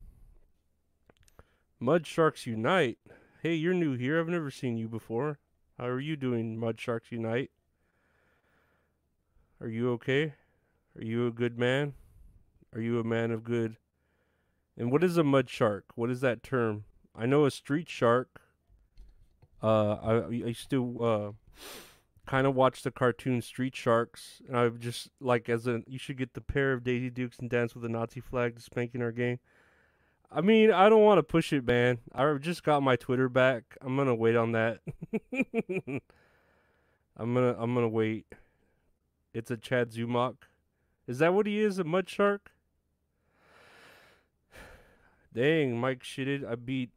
[1.79, 2.99] Mud Sharks Unite.
[3.41, 4.19] Hey, you're new here.
[4.19, 5.39] I've never seen you before.
[5.79, 7.49] How are you doing, Mud Sharks Unite?
[9.59, 10.35] Are you okay?
[10.95, 11.93] Are you a good man?
[12.75, 13.77] Are you a man of good?
[14.77, 15.85] And what is a mud shark?
[15.95, 16.83] What is that term?
[17.15, 18.41] I know a street shark.
[19.63, 21.31] Uh, I, I used to uh,
[22.31, 26.15] kind of watch the cartoon Street Sharks, and I've just like as a you should
[26.15, 29.03] get the pair of Daisy Dukes and dance with a Nazi flag to Spanky and
[29.03, 29.39] Our Gang.
[30.31, 31.97] I mean, I don't want to push it, man.
[32.15, 33.63] I've just got my Twitter back.
[33.81, 34.79] I'm gonna wait on that.
[35.33, 35.99] I'm
[37.17, 38.27] gonna I'm gonna wait.
[39.33, 40.35] It's a Chad Zumock.
[41.07, 41.79] Is that what he is?
[41.79, 42.51] A mud shark?
[45.33, 46.49] Dang, Mike shitted.
[46.49, 46.91] I beat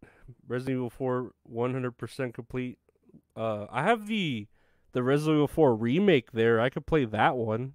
[0.46, 2.78] Resident Evil 4 100% complete.
[3.36, 4.46] Uh, I have the
[4.94, 6.61] the Resident Evil 4 remake there.
[6.61, 7.74] I could play that one.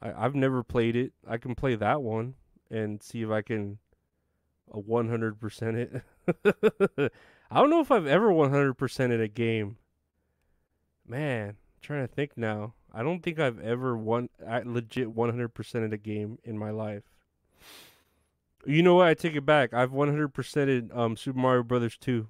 [0.00, 1.12] I, I've never played it.
[1.26, 2.34] I can play that one
[2.70, 3.78] and see if I can
[4.70, 7.12] a 100% it.
[7.50, 9.76] I don't know if I've ever 100% in a game.
[11.06, 12.74] Man, I'm trying to think now.
[12.92, 17.02] I don't think I've ever won I legit 100% in a game in my life.
[18.66, 19.08] You know what?
[19.08, 19.74] I take it back.
[19.74, 22.28] I've 100% in um, Super Mario Brothers 2.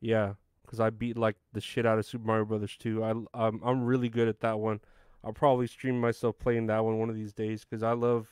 [0.00, 0.34] Yeah,
[0.70, 3.02] because I beat like the shit out of Super Mario Brothers 2.
[3.02, 4.78] I um, I'm really good at that one.
[5.24, 8.28] I'll probably stream myself playing that one one of these days because I love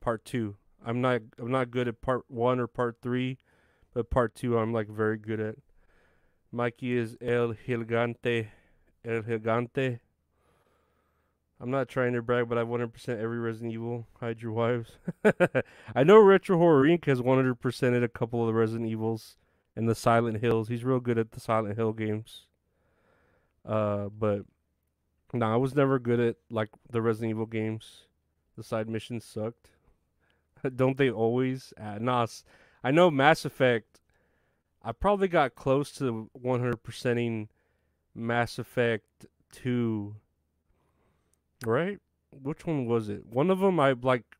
[0.00, 0.54] part two.
[0.84, 3.38] I'm not I'm not good at part one or part three,
[3.92, 5.56] but part two I'm like very good at.
[6.52, 8.46] Mikey is El Gigante,
[9.04, 9.98] El Gigante.
[11.60, 14.06] I'm not trying to brag, but I've 100% every Resident Evil.
[14.20, 14.92] Hide your wives.
[15.94, 17.06] I know Retro Horror Inc.
[17.06, 19.38] has 100%ed a couple of the Resident Evils
[19.76, 20.68] and the Silent Hills.
[20.68, 22.46] He's real good at the Silent Hill games.
[23.64, 24.42] Uh, but
[25.32, 28.04] no, nah, I was never good at like the Resident Evil games.
[28.56, 29.70] The side missions sucked.
[30.76, 31.74] Don't they always?
[31.78, 32.26] Uh, nah,
[32.82, 34.00] I know Mass Effect.
[34.82, 37.48] I probably got close to 100%ing
[38.14, 40.14] Mass Effect 2
[41.64, 41.98] right?
[42.30, 43.26] Which one was it?
[43.26, 44.36] One of them I like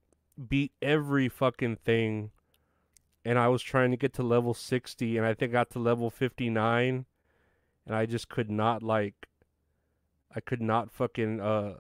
[0.49, 2.31] beat every fucking thing
[3.27, 5.81] and I was trying to get to level 60 and I think I got to
[5.81, 7.07] level 59
[7.87, 9.27] and I just could not like
[10.35, 11.75] I could not fucking uh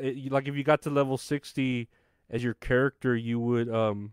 [0.00, 1.88] it, like if you got to level 60
[2.30, 4.12] as your character you would um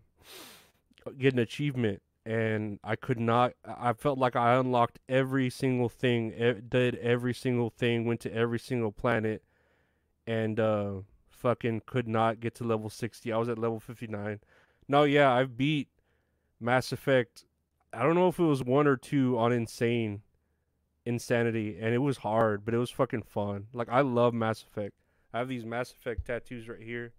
[1.18, 6.34] get an achievement and I could not I felt like I unlocked every single thing
[6.68, 9.44] did every single thing went to every single planet
[10.28, 10.92] and uh
[11.30, 13.32] fucking could not get to level 60.
[13.32, 14.40] I was at level 59.
[14.88, 15.90] No, yeah, I've beat
[16.66, 17.46] Mass Effect.
[17.94, 20.22] I don't know if it was 1 or 2 on Insane
[21.06, 23.68] Insanity and it was hard, but it was fucking fun.
[23.74, 24.96] Like I love Mass Effect.
[25.32, 27.14] I have these Mass Effect tattoos right here.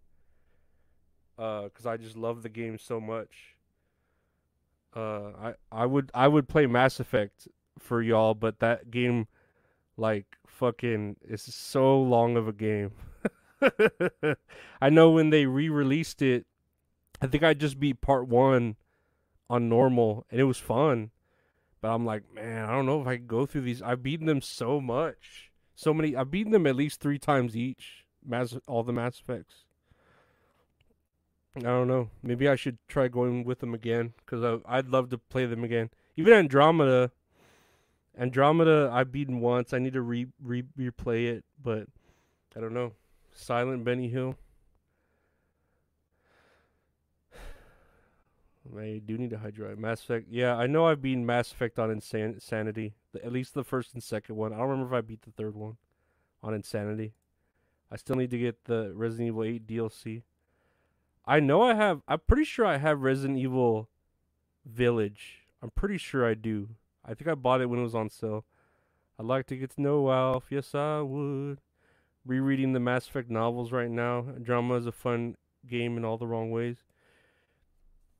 [1.39, 3.57] Uh cuz I just love the game so much.
[4.95, 9.29] Uh I I would I would play Mass Effect for y'all, but that game
[9.97, 12.91] like fucking it's so long of a game.
[14.81, 16.47] I know when they re-released it,
[17.21, 18.77] I think I just beat part 1
[19.49, 21.11] on normal and it was fun.
[21.81, 23.83] But I'm like, man, I don't know if I can go through these.
[23.83, 25.53] I've beaten them so much.
[25.75, 28.05] So many I've beaten them at least 3 times each.
[28.25, 29.65] Mass all the Mass Effects.
[31.57, 32.11] I don't know.
[32.23, 35.91] Maybe I should try going with them again cuz I'd love to play them again.
[36.17, 37.13] Even Andromeda
[38.19, 39.73] Andromeda, I've beaten once.
[39.73, 41.87] I need to re, re replay it, but
[42.57, 42.93] I don't know.
[43.35, 44.37] Silent Benny Hill.
[48.77, 49.79] I do need to hydrate.
[49.79, 50.27] Mass Effect.
[50.31, 52.95] Yeah, I know I've beaten Mass Effect on Insanity.
[53.15, 54.53] At least the first and second one.
[54.53, 55.77] I don't remember if I beat the third one
[56.43, 57.13] on Insanity.
[57.91, 60.23] I still need to get the Resident Evil 8 DLC.
[61.25, 62.03] I know I have.
[62.09, 63.89] I'm pretty sure I have Resident Evil
[64.65, 65.47] Village.
[65.63, 66.71] I'm pretty sure I do.
[67.05, 68.45] I think I bought it when it was on sale.
[69.19, 70.47] I'd like to get to know Alf.
[70.51, 71.61] Yes, I would.
[72.25, 74.23] Rereading the Mass Effect novels right now.
[74.43, 76.79] Drama is a fun game in all the wrong ways.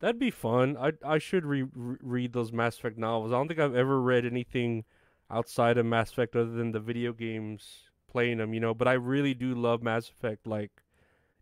[0.07, 0.77] That'd be fun.
[0.77, 3.33] I I should re- re- read those Mass Effect novels.
[3.33, 4.85] I don't think I've ever read anything
[5.29, 8.73] outside of Mass Effect other than the video games playing them, you know.
[8.73, 10.47] But I really do love Mass Effect.
[10.47, 10.71] Like,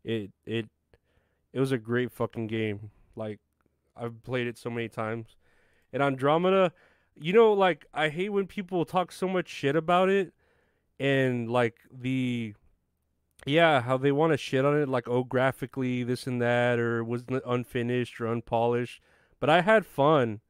[0.02, 0.70] it it
[1.52, 2.90] it was a great fucking game.
[3.14, 3.38] Like,
[3.94, 5.36] I've played it so many times.
[5.92, 6.72] And Andromeda,
[7.14, 10.32] you know, like I hate when people talk so much shit about it,
[10.98, 12.54] and like the,
[13.46, 17.04] yeah, how they want to shit on it, like oh graphically this and that, or
[17.04, 19.00] was unfinished or unpolished.
[19.40, 20.40] But I had fun,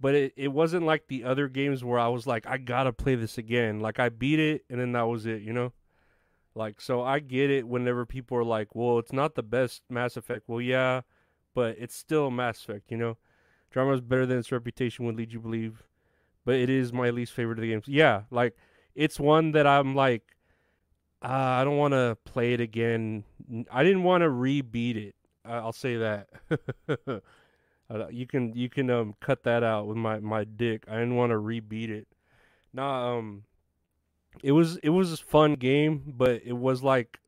[0.00, 3.14] but it it wasn't like the other games where I was like I gotta play
[3.14, 3.80] this again.
[3.80, 5.72] Like I beat it and then that was it, you know.
[6.54, 7.68] Like so, I get it.
[7.68, 11.02] Whenever people are like, "Well, it's not the best Mass Effect," well, yeah,
[11.54, 13.18] but it's still Mass Effect, you know.
[13.70, 15.82] Drama is better than its reputation would lead you believe
[16.46, 17.88] but it is my least favorite of the games.
[17.88, 18.56] Yeah, like
[18.94, 20.22] it's one that I'm like,
[21.22, 23.24] uh, I don't want to play it again.
[23.70, 25.14] I didn't want to rebeat it.
[25.44, 26.28] I'll say that.
[27.88, 30.84] uh, you can you can um cut that out with my my dick.
[30.88, 32.08] I didn't want to rebeat it.
[32.72, 33.44] Nah, um,
[34.42, 37.20] it was it was a fun game, but it was like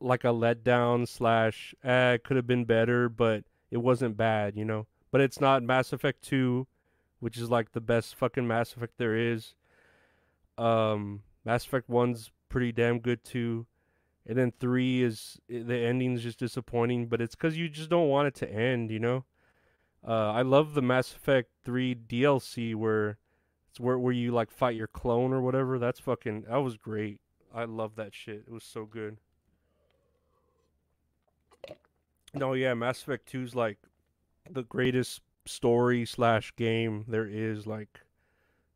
[0.00, 1.74] like a letdown slash.
[1.82, 4.86] Eh, it could have been better, but it wasn't bad, you know.
[5.10, 6.66] But it's not Mass Effect two
[7.22, 9.54] which is like the best fucking Mass Effect there is.
[10.58, 13.66] Um, Mass Effect One's pretty damn good too,
[14.26, 18.28] and then three is the ending's just disappointing, but it's because you just don't want
[18.28, 19.24] it to end, you know.
[20.06, 23.16] Uh, I love the Mass Effect Three DLC where
[23.70, 25.78] it's where where you like fight your clone or whatever.
[25.78, 27.20] That's fucking that was great.
[27.54, 28.44] I love that shit.
[28.46, 29.16] It was so good.
[32.34, 33.78] No, yeah, Mass Effect 2's like
[34.50, 38.00] the greatest story slash game there is like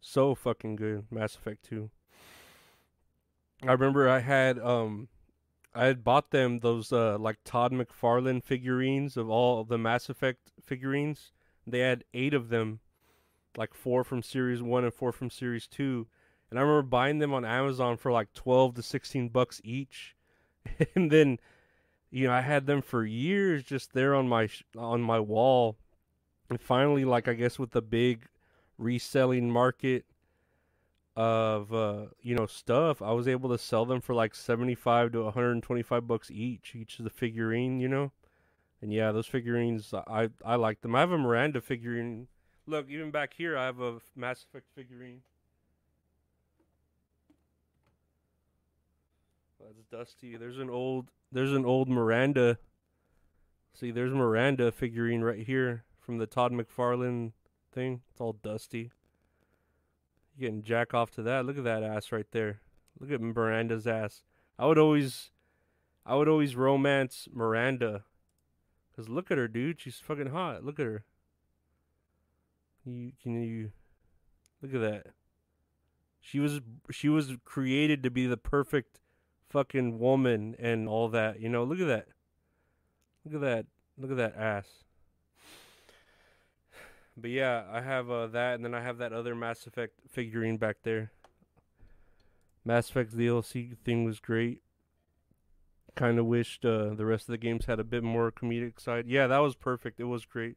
[0.01, 1.07] so fucking good.
[1.11, 1.91] Mass Effect 2.
[3.63, 5.09] I remember I had um
[5.75, 10.53] I had bought them those uh like Todd McFarlane figurines of all the Mass Effect
[10.63, 11.33] figurines.
[11.67, 12.81] They had 8 of them
[13.57, 16.07] like 4 from series 1 and 4 from series 2.
[16.51, 20.15] And I remember buying them on Amazon for like 12 to 16 bucks each.
[20.95, 21.39] and then
[22.11, 25.77] you know, I had them for years just there on my on my wall
[26.49, 28.27] and finally, like I guess with the big
[28.79, 30.05] reselling market,
[31.17, 35.12] of uh, you know stuff, I was able to sell them for like seventy five
[35.12, 36.75] to one hundred and twenty five bucks each.
[36.75, 38.12] Each of the figurine, you know.
[38.83, 40.95] And yeah, those figurines, I I like them.
[40.95, 42.29] I have a Miranda figurine.
[42.67, 45.23] Look, even back here, I have a Mass Effect figurine.
[49.59, 50.37] That's Dusty.
[50.37, 52.59] There's an old there's an old Miranda.
[53.73, 57.33] See, there's Miranda figurine right here from the Todd McFarlane
[57.73, 58.01] thing.
[58.11, 58.91] It's all dusty.
[60.37, 61.47] You getting jack off to that.
[61.47, 62.61] Look at that ass right there.
[63.01, 64.22] Look at Miranda's ass.
[64.59, 65.30] I would always
[66.05, 68.05] I would always romance Miranda.
[68.95, 69.80] Cause look at her, dude.
[69.80, 70.64] She's fucking hot.
[70.64, 71.05] Look at her.
[72.84, 73.72] You can you
[74.62, 75.12] look at that.
[76.20, 76.61] She was
[76.91, 79.01] she was created to be the perfect
[79.49, 81.41] fucking woman and all that.
[81.41, 82.09] You know, look at that.
[83.24, 83.66] Look at that.
[83.99, 84.66] Look at that ass.
[87.17, 90.59] But yeah, I have uh, that, and then I have that other Mass Effect figurine
[90.59, 91.12] back there.
[92.64, 94.62] Mass Effect DLC thing was great.
[95.95, 99.07] Kind of wished uh, the rest of the games had a bit more comedic side.
[99.07, 99.99] Yeah, that was perfect.
[99.99, 100.57] It was great.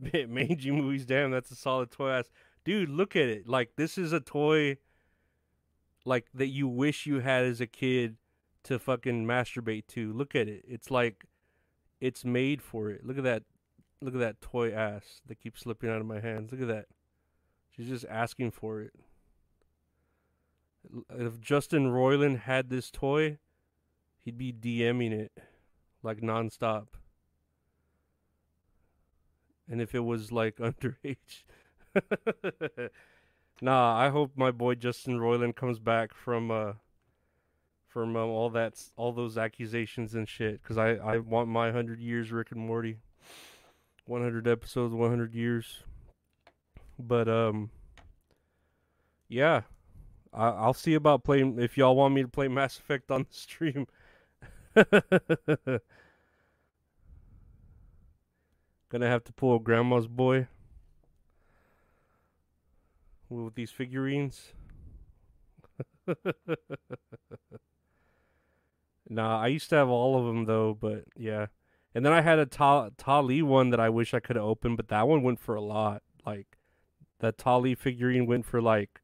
[0.14, 2.30] It made Mangy movies, damn, that's a solid toy ass.
[2.64, 3.46] Dude, look at it.
[3.46, 4.78] Like this is a toy
[6.06, 8.16] like that you wish you had as a kid
[8.64, 10.12] to fucking masturbate to.
[10.12, 10.64] Look at it.
[10.66, 11.24] It's like
[12.00, 13.04] it's made for it.
[13.04, 13.42] Look at that.
[14.02, 16.52] Look at that toy ass that keeps slipping out of my hands.
[16.52, 16.86] Look at that.
[17.68, 18.92] She's just asking for it.
[21.10, 23.38] If Justin Roiland had this toy,
[24.18, 25.32] he'd be DMing it
[26.02, 26.86] like nonstop.
[29.68, 31.44] And if it was like underage.
[33.62, 36.72] Nah, I hope my boy Justin Roiland comes back from uh
[37.86, 42.00] from um, all that all those accusations and shit cuz I I want my 100
[42.00, 42.98] years Rick and Morty.
[44.10, 45.84] 100 episodes, 100 years.
[46.98, 47.70] But um
[49.28, 49.62] yeah,
[50.34, 53.28] I I'll see about playing if y'all want me to play Mass Effect on the
[53.30, 53.86] stream.
[58.90, 60.48] Gonna have to pull grandma's boy
[63.28, 64.52] with these figurines.
[69.08, 71.46] nah, I used to have all of them though, but yeah.
[71.94, 74.76] And then I had a Ta Tali one that I wish I could have opened,
[74.76, 76.02] but that one went for a lot.
[76.24, 76.58] Like
[77.18, 79.00] that Tali figurine went for like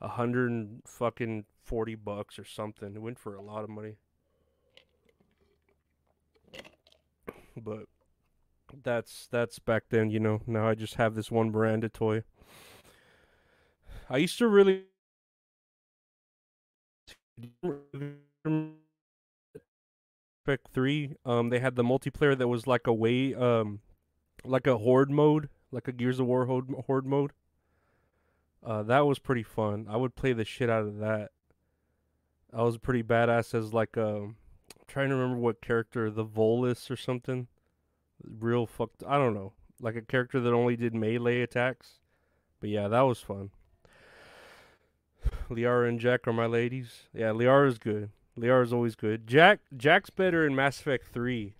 [0.00, 2.94] a hundred and fucking forty bucks or something.
[2.94, 3.96] It went for a lot of money.
[7.56, 7.86] But
[8.82, 10.40] that's that's back then, you know.
[10.46, 12.24] Now I just have this one Miranda toy.
[14.10, 14.84] I used to really
[20.44, 23.80] Effect 3 um they had the multiplayer that was like a way um
[24.44, 27.32] like a horde mode like a gears of war horde, horde mode.
[28.64, 29.86] Uh that was pretty fun.
[29.90, 31.30] I would play the shit out of that.
[32.52, 34.36] I was pretty badass as like um
[34.86, 37.48] trying to remember what character the volus or something.
[38.22, 39.54] Real fucked i don't know.
[39.80, 42.00] Like a character that only did melee attacks.
[42.60, 43.50] But yeah that was fun.
[45.50, 47.08] Liara and Jack are my ladies.
[47.12, 48.10] Yeah, Liara's good.
[48.36, 49.26] Liara's always good.
[49.26, 51.54] Jack Jack's better in Mass Effect 3.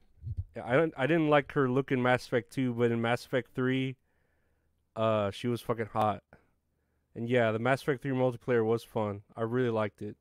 [0.63, 3.55] I don't I didn't like her look in Mass Effect 2, but in Mass Effect
[3.55, 3.97] 3
[4.97, 6.23] uh she was fucking hot.
[7.15, 9.23] And yeah, the Mass Effect 3 multiplayer was fun.
[9.37, 10.17] I really liked it.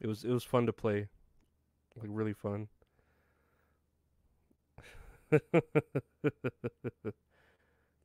[0.00, 1.08] It was it was fun to play.
[1.96, 2.68] Like really fun.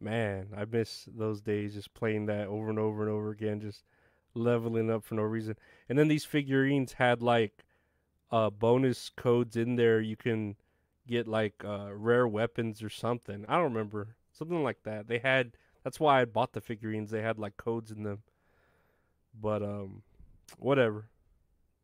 [0.02, 3.84] Man, I miss those days just playing that over and over and over again just
[4.39, 5.55] leveling up for no reason.
[5.87, 7.65] And then these figurines had like
[8.31, 9.99] uh bonus codes in there.
[9.99, 10.55] You can
[11.07, 13.45] get like uh rare weapons or something.
[13.47, 14.15] I don't remember.
[14.31, 15.07] Something like that.
[15.07, 15.51] They had
[15.83, 17.11] that's why I bought the figurines.
[17.11, 18.23] They had like codes in them.
[19.39, 20.03] But um
[20.57, 21.09] whatever.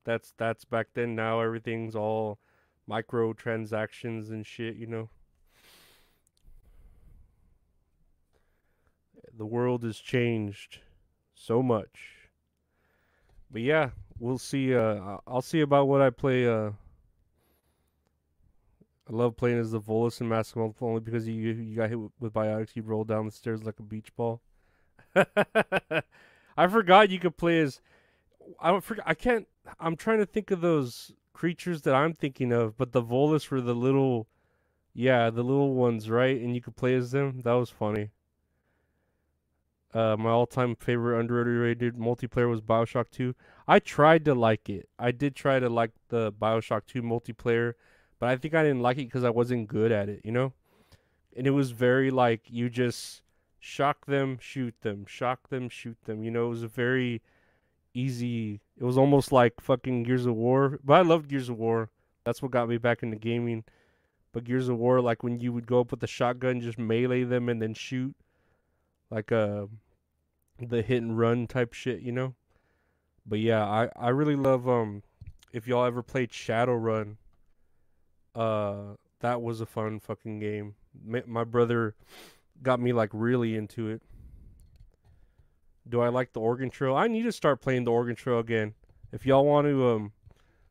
[0.03, 1.15] That's that's back then.
[1.15, 2.39] Now everything's all
[2.89, 5.09] microtransactions and shit, you know.
[9.37, 10.79] The world has changed
[11.33, 12.14] so much.
[13.55, 14.75] But yeah, we'll see.
[14.75, 16.45] Uh, I'll see about what I play.
[16.45, 16.71] Uh,
[19.09, 22.11] I love playing as the Volus in Mask only because you you got hit with,
[22.19, 22.75] with biotics.
[22.75, 24.41] You roll down the stairs like a beach ball.
[25.15, 27.79] I forgot you could play as.
[28.59, 29.05] I don't forget.
[29.07, 29.47] I can't.
[29.79, 33.61] I'm trying to think of those creatures that I'm thinking of, but the Volus were
[33.61, 34.27] the little,
[34.93, 36.41] yeah, the little ones, right?
[36.41, 37.39] And you could play as them.
[37.45, 38.09] That was funny.
[39.95, 43.33] Uh, my all-time favorite underrated multiplayer was Bioshock 2.
[43.65, 44.89] I tried to like it.
[44.99, 47.75] I did try to like the Bioshock 2 multiplayer,
[48.19, 50.51] but I think I didn't like it because I wasn't good at it, you know.
[51.37, 53.21] And it was very like you just
[53.61, 56.23] shock them, shoot them, shock them, shoot them.
[56.23, 57.21] You know, it was a very
[57.93, 58.59] easy.
[58.77, 60.77] It was almost like fucking Gears of War.
[60.83, 61.89] But I loved Gears of War.
[62.25, 63.63] That's what got me back into gaming.
[64.33, 67.23] But Gears of War, like when you would go up with the shotgun, just melee
[67.23, 68.13] them and then shoot,
[69.09, 69.67] like uh,
[70.59, 72.35] the hit and run type shit, you know.
[73.25, 75.03] But yeah, I I really love um,
[75.51, 77.17] if y'all ever played Shadowrun,
[78.35, 80.75] uh, that was a fun fucking game.
[81.05, 81.95] My, my brother
[82.61, 84.01] got me like really into it.
[85.87, 86.95] Do I like the Oregon Trail?
[86.95, 88.73] I need to start playing the Oregon Trail again.
[89.11, 90.11] If y'all want to um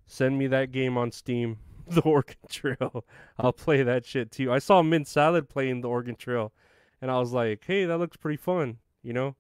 [0.07, 3.05] send me that game on Steam, the Oregon Trail,
[3.39, 4.53] I'll play that shit too.
[4.53, 6.53] I saw Mint Salad playing the Oregon Trail,
[7.01, 9.37] and I was like, hey, that looks pretty fun, you know.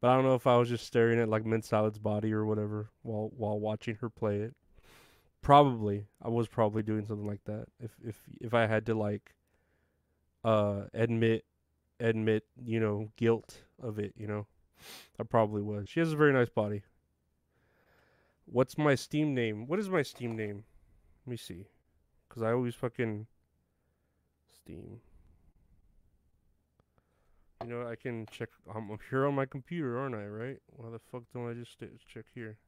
[0.00, 2.44] But I don't know if I was just staring at like Mint Salad's body or
[2.44, 4.54] whatever while while watching her play it.
[5.40, 7.66] Probably, I was probably doing something like that.
[7.80, 9.34] If if if I had to like
[10.44, 11.44] uh admit
[11.98, 14.46] admit you know guilt of it, you know,
[15.18, 15.88] I probably was.
[15.88, 16.82] She has a very nice body.
[18.44, 19.66] What's my Steam name?
[19.66, 20.64] What is my Steam name?
[21.24, 21.66] Let me see,
[22.28, 23.26] cause I always fucking
[24.54, 25.00] Steam.
[27.64, 28.50] You know, I can check.
[28.72, 30.26] I'm here on my computer, aren't I?
[30.26, 30.58] Right?
[30.68, 32.58] Why the fuck don't I just check here?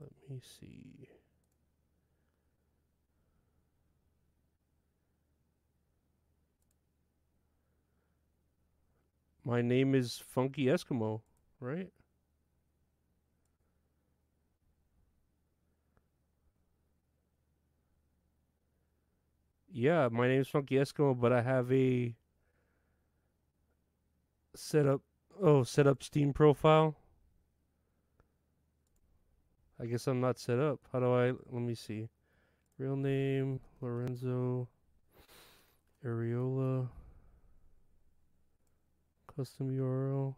[0.00, 1.08] Let me see.
[9.44, 11.22] My name is Funky Eskimo,
[11.60, 11.90] right?
[19.72, 22.12] Yeah, my name is Funky Eskimo, but I have a
[24.56, 25.00] set up
[25.40, 26.96] oh, set up Steam profile.
[29.80, 30.80] I guess I'm not set up.
[30.92, 32.08] How do I let me see.
[32.78, 34.68] Real name Lorenzo
[36.04, 36.88] Areola
[39.36, 40.34] custom URL.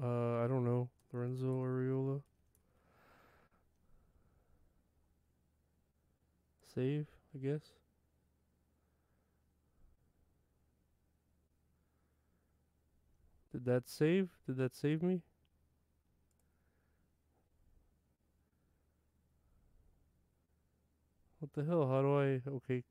[0.00, 0.90] Uh I don't know.
[1.14, 2.20] Lorenzo Areola.
[6.74, 7.79] Save, I guess.
[13.52, 14.28] Did that save?
[14.46, 15.22] Did that save me?
[21.40, 21.88] What the hell?
[21.88, 22.40] How do I...
[22.56, 22.84] Okay.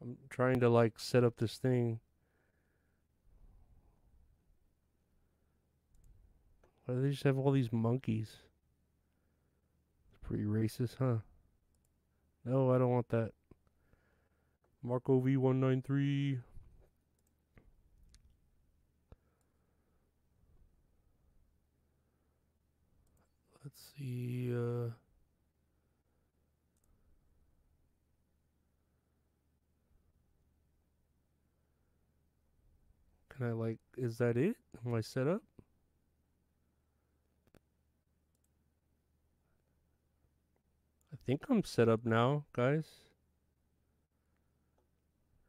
[0.00, 2.00] I'm trying to, like, set up this thing.
[6.86, 8.38] Why do they just have all these monkeys?
[10.08, 11.18] It's pretty racist, huh?
[12.44, 13.30] No, I don't want that.
[14.82, 16.40] Marco V193.
[23.64, 24.52] Let's see.
[24.52, 24.90] Uh,
[33.28, 33.78] can I like?
[33.96, 34.56] Is that it?
[34.84, 35.42] Am I set up?
[41.12, 43.11] I think I'm set up now, guys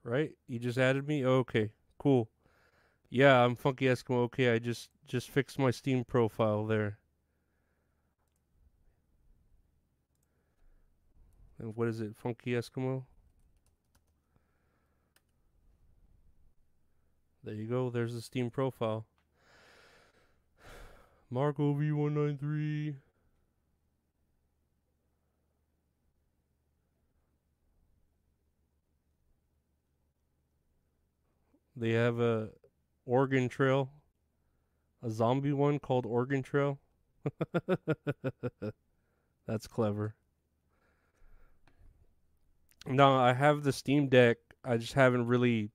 [0.04, 0.32] right?
[0.48, 1.26] You just added me?
[1.26, 2.30] Oh, okay, cool.
[3.10, 4.24] Yeah, I'm Funky Eskimo.
[4.26, 6.98] Okay, I just just fixed my Steam profile there.
[11.60, 12.16] And what is it?
[12.16, 13.04] Funky Eskimo?
[17.44, 17.90] There you go.
[17.90, 19.06] There's the Steam profile.
[21.30, 22.96] Marco V193.
[31.76, 32.50] They have a
[33.06, 33.92] Oregon Trail,
[35.02, 36.80] a zombie one called Oregon Trail.
[39.48, 40.16] That's clever.
[42.86, 44.38] No, I have the Steam Deck.
[44.64, 45.72] I just haven't really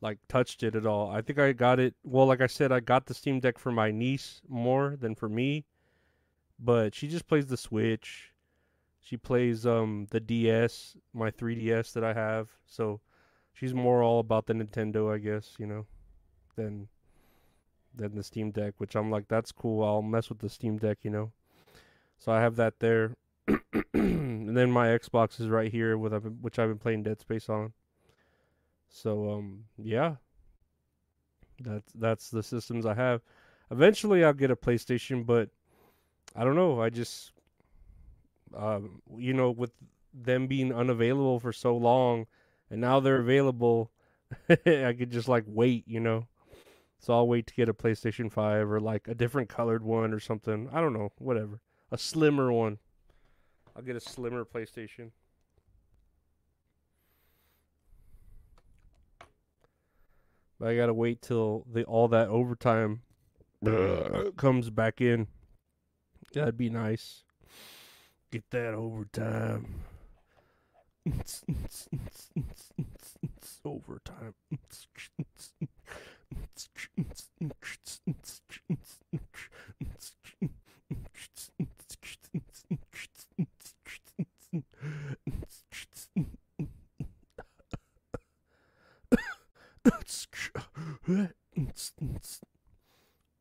[0.00, 1.10] like touched it at all.
[1.10, 1.94] I think I got it.
[2.04, 5.28] Well, like I said, I got the Steam Deck for my niece more than for
[5.28, 5.64] me.
[6.58, 8.32] But she just plays the Switch.
[9.00, 12.48] She plays um the DS, my 3DS that I have.
[12.66, 13.00] So
[13.56, 15.86] she's more all about the Nintendo, I guess, you know,
[16.54, 16.88] than
[17.94, 19.82] than the Steam Deck, which I'm like, that's cool.
[19.82, 21.32] I'll mess with the Steam Deck, you know.
[22.18, 23.16] So I have that there,
[23.94, 27.72] and then my Xbox is right here with which I've been playing Dead Space on.
[28.88, 30.16] So um, yeah,
[31.60, 33.22] that's that's the systems I have.
[33.70, 35.48] Eventually, I'll get a PlayStation, but
[36.36, 36.80] I don't know.
[36.80, 37.32] I just,
[38.54, 39.72] um, you know, with
[40.14, 42.26] them being unavailable for so long
[42.70, 43.90] and now they're available.
[44.48, 46.26] I could just like wait, you know.
[46.98, 50.20] So I'll wait to get a PlayStation 5 or like a different colored one or
[50.20, 50.68] something.
[50.72, 51.60] I don't know, whatever.
[51.92, 52.78] A slimmer one.
[53.76, 55.10] I'll get a slimmer PlayStation.
[60.58, 63.02] But I gotta wait till the all that overtime
[64.36, 65.26] comes back in.
[66.32, 67.24] That'd be nice.
[68.30, 69.82] Get that overtime.
[73.64, 74.34] Overtime.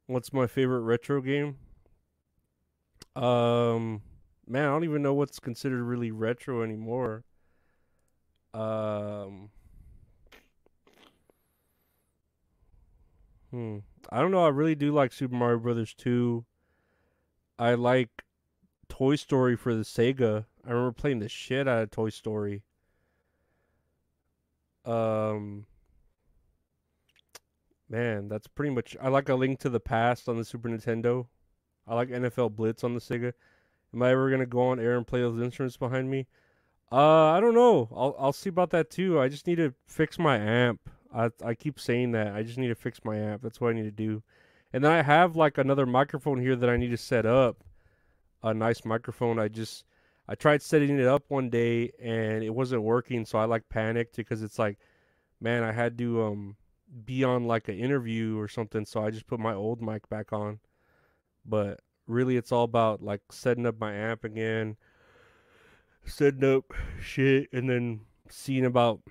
[0.08, 1.58] What's my favorite retro game?
[3.16, 4.02] Um,
[4.48, 7.24] man, I don't even know what's considered really retro anymore.
[8.56, 9.50] Um,
[13.52, 13.80] hmm.
[14.10, 14.46] I don't know.
[14.46, 16.46] I really do like Super Mario Brothers 2.
[17.60, 18.24] I like
[18.88, 20.46] Toy Story for the Sega.
[20.66, 22.64] I remember playing the shit out of Toy Story.
[24.86, 25.66] Um,
[27.90, 28.96] man, that's pretty much.
[29.02, 31.28] I like A Link to the Past on the Super Nintendo.
[31.86, 33.34] I like NFL Blitz on the Sega.
[33.94, 36.28] Am I ever gonna go on air and play those instruments behind me?
[36.92, 37.90] Uh, I don't know.
[37.96, 39.20] I'll I'll see about that too.
[39.20, 40.82] I just need to fix my amp.
[41.14, 42.34] I I keep saying that.
[42.34, 43.42] I just need to fix my amp.
[43.42, 44.24] That's what I need to do.
[44.74, 47.64] And then I have like another microphone here that I need to set up.
[48.44, 49.40] A nice microphone.
[49.40, 49.86] I just
[50.28, 54.16] I tried setting it up one day and it wasn't working, so I like panicked
[54.16, 54.78] because it's like,
[55.42, 56.56] man, I had to um
[57.06, 60.34] be on like an interview or something, so I just put my old mic back
[60.34, 60.60] on.
[61.46, 64.78] But really it's all about like setting up my amp again,
[66.06, 69.02] setting up shit and then seeing about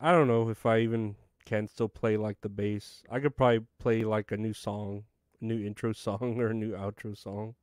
[0.00, 3.02] I don't know if I even can still play like the bass.
[3.10, 5.04] I could probably play like a new song,
[5.40, 7.54] new intro song or a new outro song.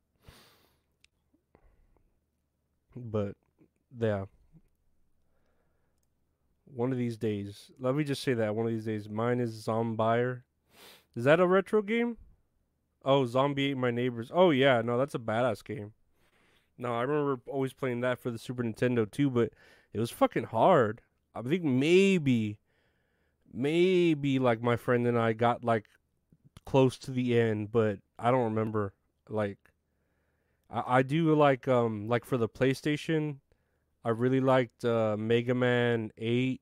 [2.95, 3.35] But
[3.99, 4.25] yeah.
[6.65, 9.65] One of these days, let me just say that one of these days, mine is
[9.65, 10.43] Zombier.
[11.15, 12.15] Is that a retro game?
[13.03, 14.31] Oh, Zombie Ate My Neighbors.
[14.33, 15.91] Oh yeah, no, that's a badass game.
[16.81, 19.53] No, I remember always playing that for the Super Nintendo too, but
[19.93, 21.01] it was fucking hard.
[21.35, 22.57] I think maybe,
[23.53, 25.85] maybe like my friend and I got like
[26.65, 28.95] close to the end, but I don't remember.
[29.29, 29.59] Like,
[30.71, 33.35] I, I do like um like for the PlayStation,
[34.03, 36.61] I really liked uh, Mega Man Eight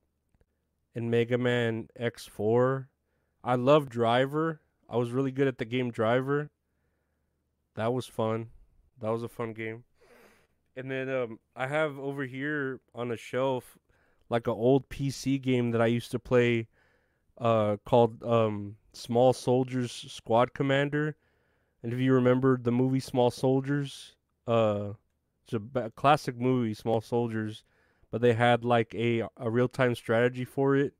[0.94, 2.90] and Mega Man X Four.
[3.42, 4.60] I love Driver.
[4.86, 6.50] I was really good at the game Driver.
[7.74, 8.50] That was fun.
[9.00, 9.84] That was a fun game.
[10.80, 13.76] And then um, I have over here on a shelf
[14.30, 16.68] like an old PC game that I used to play
[17.36, 21.16] uh, called um, Small Soldiers Squad Commander.
[21.82, 24.16] And if you remember the movie Small Soldiers,
[24.46, 24.92] uh,
[25.44, 27.62] it's a classic movie, Small Soldiers,
[28.10, 30.94] but they had like a a real time strategy for it,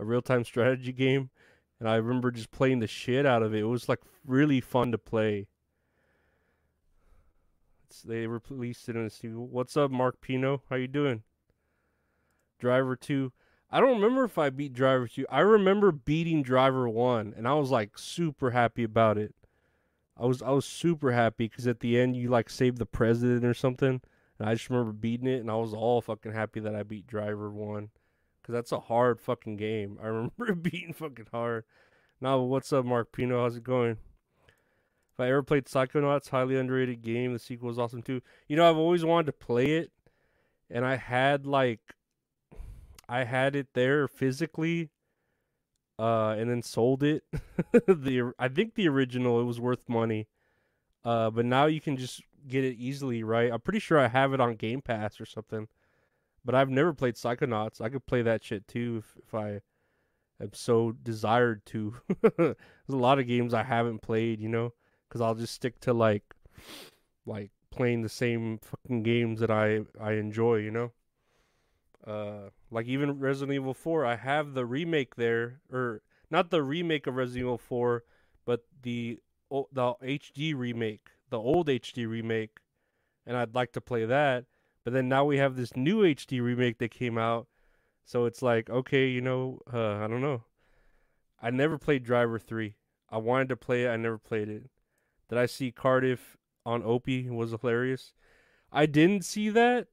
[0.00, 1.30] a real time strategy game
[1.78, 3.58] and I remember just playing the shit out of it.
[3.58, 5.48] It was like really fun to play.
[7.92, 9.46] It's, they released it in a sequel.
[9.48, 10.62] What's up, Mark Pino?
[10.70, 11.24] How you doing?
[12.58, 13.32] Driver two.
[13.70, 15.26] I don't remember if I beat Driver two.
[15.28, 19.34] I remember beating Driver one, and I was like super happy about it.
[20.16, 23.44] I was I was super happy because at the end you like saved the president
[23.44, 24.00] or something,
[24.38, 27.06] and I just remember beating it, and I was all fucking happy that I beat
[27.06, 27.90] Driver one.
[28.42, 29.98] Cause that's a hard fucking game.
[30.02, 31.64] I remember being fucking hard.
[32.22, 33.42] Now, what's up, Mark Pino?
[33.42, 33.98] How's it going?
[35.22, 37.32] I ever played Psychonauts, highly underrated game.
[37.32, 38.20] The sequel is awesome too.
[38.48, 39.92] You know, I've always wanted to play it,
[40.70, 41.80] and I had like,
[43.08, 44.90] I had it there physically,
[45.98, 47.24] uh, and then sold it.
[47.72, 50.28] the I think the original it was worth money,
[51.04, 53.52] uh, but now you can just get it easily, right?
[53.52, 55.68] I'm pretty sure I have it on Game Pass or something.
[56.44, 57.80] But I've never played Psychonauts.
[57.80, 59.60] I could play that shit too if, if I
[60.40, 61.94] am so desired to.
[62.36, 62.56] There's
[62.88, 64.72] a lot of games I haven't played, you know,
[65.12, 66.34] because I'll just stick to like,
[67.26, 70.92] like playing the same fucking games that I I enjoy, you know.
[72.06, 76.00] Uh, like even Resident Evil 4, I have the remake there, or
[76.30, 78.04] not the remake of Resident Evil 4,
[78.46, 79.18] but the
[79.50, 82.56] the HD remake, the old HD remake,
[83.26, 84.46] and I'd like to play that.
[84.82, 87.48] But then now we have this new HD remake that came out.
[88.04, 90.44] So it's like, okay, you know, uh, I don't know.
[91.40, 92.74] I never played Driver 3.
[93.12, 94.70] I wanted to play it, I never played it.
[95.32, 98.12] Did I see Cardiff on Opie was hilarious?
[98.70, 99.86] I didn't see that,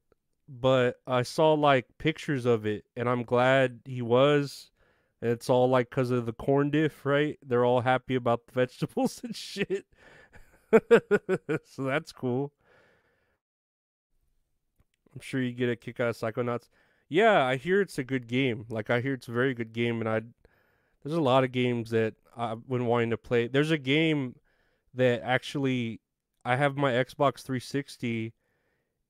[0.50, 4.70] but I saw like pictures of it and I'm glad he was.
[5.22, 7.40] It's all like cuz of the corn diff, right?
[7.42, 9.86] They're all happy about the vegetables and shit.
[11.64, 12.52] so that's cool.
[15.16, 16.68] I'm sure you get a kick out of Psychonauts.
[17.08, 18.66] Yeah, I hear it's a good game.
[18.68, 20.20] Like I hear it's a very good game, and I
[21.02, 23.48] there's a lot of games that I've been wanting to play.
[23.48, 24.36] There's a game
[24.94, 26.02] that actually
[26.46, 28.34] I have my Xbox 360,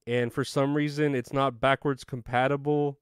[0.07, 2.99] and for some reason it's not backwards compatible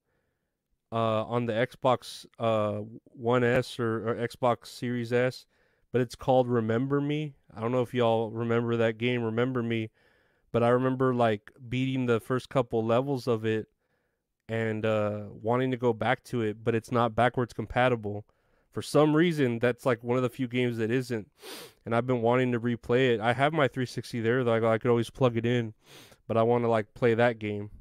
[0.91, 5.45] uh, on the Xbox uh, One S or, or Xbox Series S,
[5.91, 7.34] but it's called Remember Me.
[7.55, 9.89] I don't know if y'all remember that game, Remember Me,
[10.51, 13.67] but I remember like beating the first couple levels of it
[14.49, 18.25] and uh, wanting to go back to it, but it's not backwards compatible.
[18.78, 21.32] For some reason, that's like one of the few games that isn't,
[21.84, 23.19] and I've been wanting to replay it.
[23.19, 24.53] I have my 360 there, though.
[24.53, 25.73] I could always plug it in,
[26.28, 27.71] but I want to like play that game.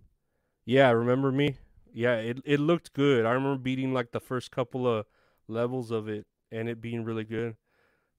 [0.65, 1.59] Yeah, remember me?
[1.93, 3.27] Yeah, it it looked good.
[3.27, 5.05] I remember beating like the first couple of
[5.49, 7.57] levels of it and it being really good.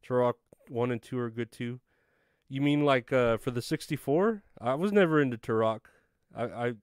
[0.08, 0.36] Turok
[0.70, 1.80] one and two are good too.
[2.48, 4.44] You mean like uh, for the 64?
[4.62, 5.80] I was never into Turok.
[6.36, 6.74] I, I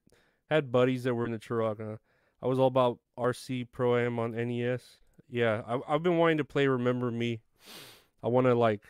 [0.49, 1.79] had buddies that were into Turok.
[1.79, 1.97] Uh,
[2.43, 4.97] I was all about RC Pro Am on NES.
[5.29, 7.41] Yeah, I, I've been wanting to play Remember Me.
[8.23, 8.81] I want to like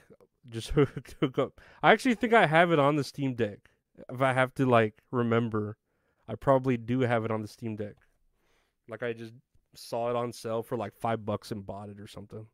[0.50, 1.62] just hook up.
[1.82, 3.70] I actually think I have it on the Steam Deck.
[4.10, 5.78] If I have to like remember
[6.28, 7.96] I probably do have it on the Steam Deck.
[8.90, 9.34] Like I just
[9.76, 12.48] saw it on sale for like five bucks and bought it or something.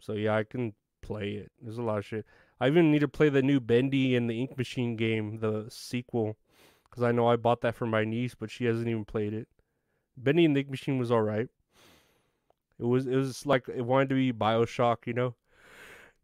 [0.00, 1.50] So yeah, I can play it.
[1.60, 2.26] There's a lot of shit.
[2.60, 6.36] I even need to play the new Bendy and the Ink Machine game, the sequel,
[6.84, 9.48] because I know I bought that for my niece, but she hasn't even played it.
[10.16, 11.48] Bendy and the Ink Machine was all right.
[12.80, 15.34] It was it was like it wanted to be Bioshock, you know.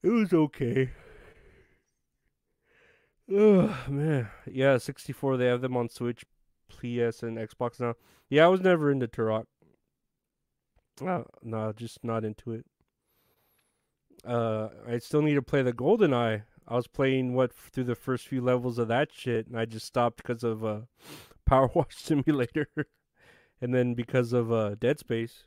[0.03, 0.91] It was okay.
[3.31, 4.29] Ugh, man.
[4.51, 5.37] Yeah, 64.
[5.37, 6.25] They have them on Switch,
[6.69, 7.95] PS and Xbox now.
[8.31, 9.47] Yeah, I was never into Turok.
[11.05, 12.65] Uh, no, just not into it.
[14.25, 16.45] Uh, I still need to play the Golden Eye.
[16.67, 19.87] I was playing what through the first few levels of that shit, and I just
[19.87, 20.81] stopped because of uh,
[21.47, 22.69] Power Wash Simulator,
[23.61, 25.45] and then because of uh, Dead Space.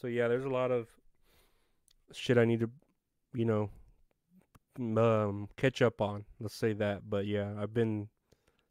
[0.00, 0.88] So yeah, there's a lot of
[2.12, 2.70] shit I need to,
[3.34, 3.70] you know,
[4.78, 6.24] um, catch up on.
[6.38, 7.08] Let's say that.
[7.08, 8.08] But yeah, I've been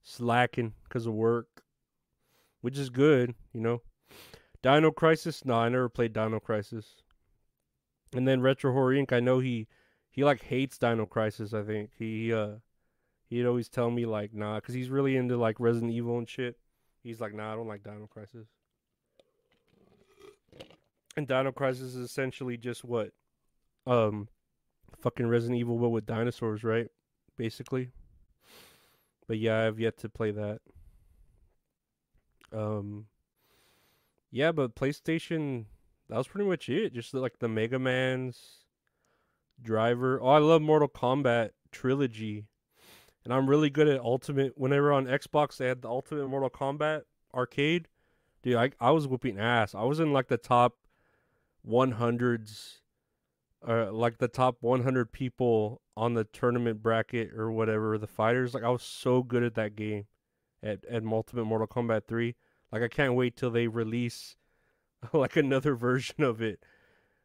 [0.03, 1.63] slacking because of work,
[2.61, 3.81] which is good, you know.
[4.61, 7.03] Dino Crisis, no, I never played Dino Crisis.
[8.15, 9.11] And then Retro Horror Inc.
[9.11, 9.67] I know he
[10.09, 11.53] he like hates Dino Crisis.
[11.53, 12.57] I think he uh
[13.27, 16.57] he'd always tell me like nah, cause he's really into like Resident Evil and shit.
[17.03, 18.47] He's like nah, I don't like Dino Crisis.
[21.17, 23.11] And Dino Crisis is essentially just what
[23.87, 24.27] um
[24.99, 26.87] fucking Resident Evil but with dinosaurs, right?
[27.37, 27.89] Basically.
[29.27, 30.59] But yeah, I've yet to play that.
[32.51, 33.07] Um
[34.31, 35.65] Yeah, but PlayStation
[36.09, 36.93] that was pretty much it.
[36.93, 38.65] Just like the Mega Man's
[39.61, 40.19] driver.
[40.21, 42.45] Oh, I love Mortal Kombat trilogy.
[43.23, 44.53] And I'm really good at Ultimate.
[44.55, 47.03] Whenever on Xbox they had the Ultimate Mortal Kombat
[47.33, 47.87] arcade,
[48.43, 49.73] dude, I I was whooping ass.
[49.73, 50.75] I was in like the top
[51.67, 52.79] 100s
[53.67, 58.63] uh, like the top 100 people on the tournament bracket or whatever the fighters like
[58.63, 60.05] i was so good at that game
[60.61, 62.35] at at ultimate mortal kombat 3
[62.71, 64.35] like i can't wait till they release
[65.13, 66.63] like another version of it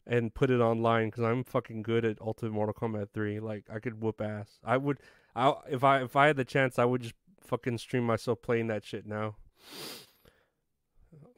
[0.06, 3.78] and put it online because i'm fucking good at ultimate mortal kombat 3 like i
[3.78, 4.58] could whoop ass.
[4.64, 4.98] I would
[5.34, 8.68] i if i if i had the chance i would just fucking stream myself playing
[8.68, 9.36] that shit now.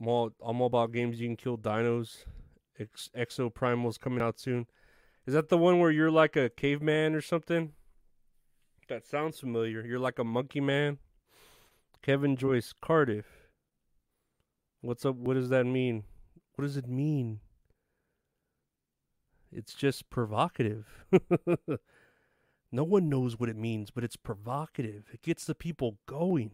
[0.01, 2.25] I'm all i'm all about games you can kill dinos
[2.79, 4.67] Ex- Exoprimal's coming out soon
[5.27, 7.73] is that the one where you're like a caveman or something?
[8.89, 9.85] That sounds familiar.
[9.85, 10.99] You're like a monkey man.
[12.03, 13.27] Kevin Joyce Cardiff.
[14.81, 15.15] What's up?
[15.15, 16.03] What does that mean?
[16.57, 17.39] What does it mean?
[19.53, 20.87] It's just provocative.
[22.73, 25.05] no one knows what it means, but it's provocative.
[25.13, 26.51] It gets the people going.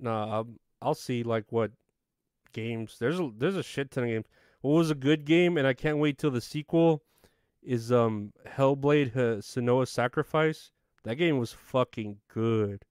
[0.00, 0.48] Nah, I'll,
[0.82, 1.70] I'll see like what
[2.56, 2.96] games.
[2.98, 4.26] There's a there's a shit ton of games.
[4.62, 7.02] What was a good game, and I can't wait till the sequel,
[7.62, 10.72] is um Hellblade uh, Sacrifice.
[11.04, 12.84] That game was fucking good.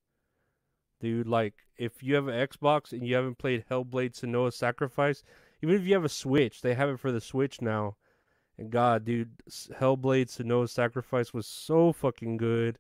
[1.01, 5.24] Dude, like if you have an Xbox and you haven't played Hellblade Senua's Sacrifice,
[5.61, 7.97] even if you have a Switch, they have it for the Switch now.
[8.57, 12.78] And God, dude, Hellblade Senua's Sacrifice was so fucking good.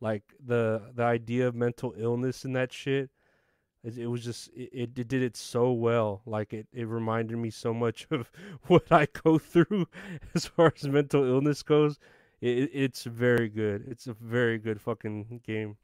[0.00, 3.10] Like the the idea of mental illness and that shit
[3.84, 6.22] it, it was just it, it, did it so well.
[6.26, 8.30] Like it, it reminded me so much of
[8.66, 9.86] what I go through
[10.34, 11.98] as far as mental illness goes.
[12.40, 13.84] It, it's very good.
[13.88, 15.76] It's a very good fucking game.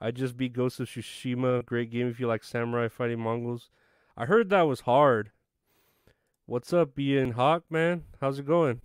[0.00, 1.64] I just beat Ghost of Tsushima.
[1.64, 3.70] Great game if you like samurai fighting Mongols.
[4.16, 5.30] I heard that was hard.
[6.46, 8.02] What's up, Ian Hawk, man?
[8.20, 8.80] How's it going?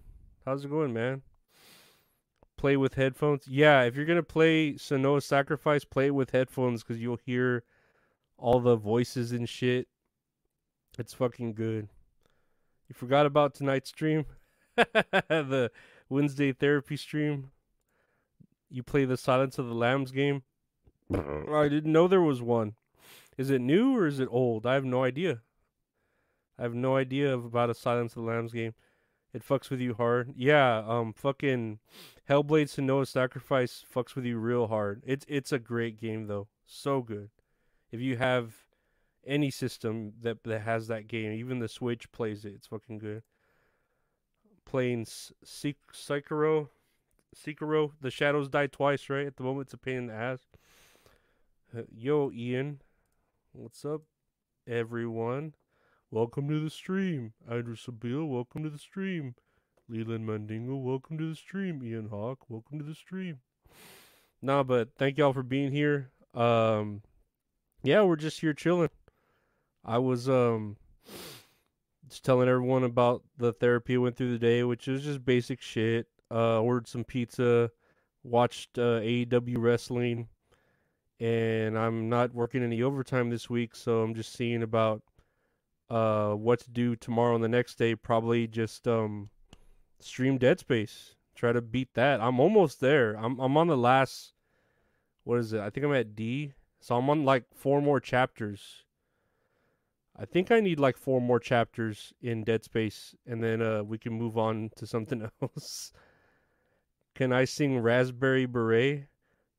[0.45, 1.23] How's it going, man?
[2.57, 3.47] play with headphones.
[3.47, 7.63] Yeah, if you're gonna play Senua's Sacrifice, play it with headphones because you'll hear
[8.37, 9.87] all the voices and shit.
[10.97, 11.89] It's fucking good.
[12.87, 14.25] You forgot about tonight's stream,
[14.75, 15.71] the
[16.09, 17.51] Wednesday therapy stream.
[18.69, 20.43] You play the Silence of the Lambs game.
[21.13, 22.75] I didn't know there was one.
[23.37, 24.65] Is it new or is it old?
[24.65, 25.41] I have no idea.
[26.57, 28.73] I have no idea about a Silence of the Lambs game.
[29.33, 30.33] It fucks with you hard.
[30.35, 31.79] Yeah, um, fucking
[32.29, 35.03] Hellblade Senua's Sacrifice fucks with you real hard.
[35.05, 37.29] It's it's a great game though, so good.
[37.91, 38.53] If you have
[39.25, 42.53] any system that that has that game, even the Switch plays it.
[42.55, 43.23] It's fucking good.
[44.65, 46.69] Playing Sek- Sekiro,
[47.35, 49.27] Sekiro, the shadows die twice, right?
[49.27, 50.39] At the moment, it's a pain in the ass.
[51.77, 52.81] Uh, yo, Ian,
[53.51, 54.01] what's up,
[54.65, 55.53] everyone?
[56.09, 57.33] Welcome to the stream.
[57.49, 59.35] Andrew Sabila, welcome to the stream.
[59.89, 61.81] Leland Mandingo, welcome to the stream.
[61.83, 63.39] Ian Hawk, welcome to the stream.
[64.41, 66.11] Nah, but thank y'all for being here.
[66.33, 67.01] Um,
[67.83, 68.89] yeah, we're just here chilling.
[69.85, 70.77] I was um
[72.09, 75.61] just telling everyone about the therapy I went through the day, which is just basic
[75.61, 76.07] shit.
[76.29, 77.71] Uh, ordered some pizza,
[78.23, 80.27] watched uh, AEW wrestling,
[81.19, 85.01] and I'm not working any overtime this week, so I'm just seeing about
[85.89, 87.95] uh what to do tomorrow and the next day.
[87.95, 89.29] Probably just um
[89.99, 91.15] stream Dead Space.
[91.35, 92.19] Try to beat that.
[92.19, 93.13] I'm almost there.
[93.13, 94.33] I'm I'm on the last.
[95.23, 95.61] What is it?
[95.61, 96.53] I think I'm at D.
[96.79, 98.83] So I'm on like four more chapters.
[100.15, 103.97] I think I need like four more chapters in Dead Space, and then uh we
[103.97, 105.91] can move on to something else.
[107.15, 109.07] Can I sing Raspberry Beret?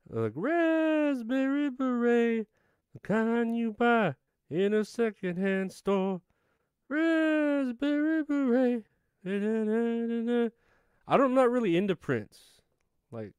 [0.09, 2.47] Like Raspberry Beret,
[2.95, 4.15] the kind you buy
[4.51, 6.21] in a secondhand store.
[6.89, 8.85] Raspberry Beret.
[9.27, 12.61] I don't, I'm not really into Prince.
[13.11, 13.33] Like,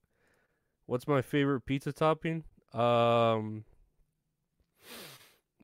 [0.85, 2.43] what's my favorite pizza topping?
[2.73, 3.65] Um,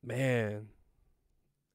[0.03, 0.70] man,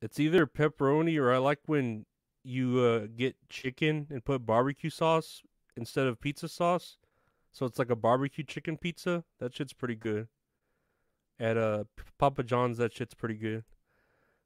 [0.02, 2.06] it's either pepperoni or I like when
[2.42, 5.42] you uh, get chicken and put barbecue sauce
[5.76, 6.96] instead of pizza sauce.
[7.52, 9.24] So it's like a barbecue chicken pizza.
[9.38, 10.28] That shit's pretty good.
[11.38, 11.84] At uh
[12.18, 13.64] Papa John's, that shit's pretty good.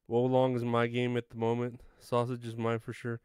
[0.06, 1.80] Wo Long is my game at the moment.
[2.00, 3.20] Sausage is mine for sure.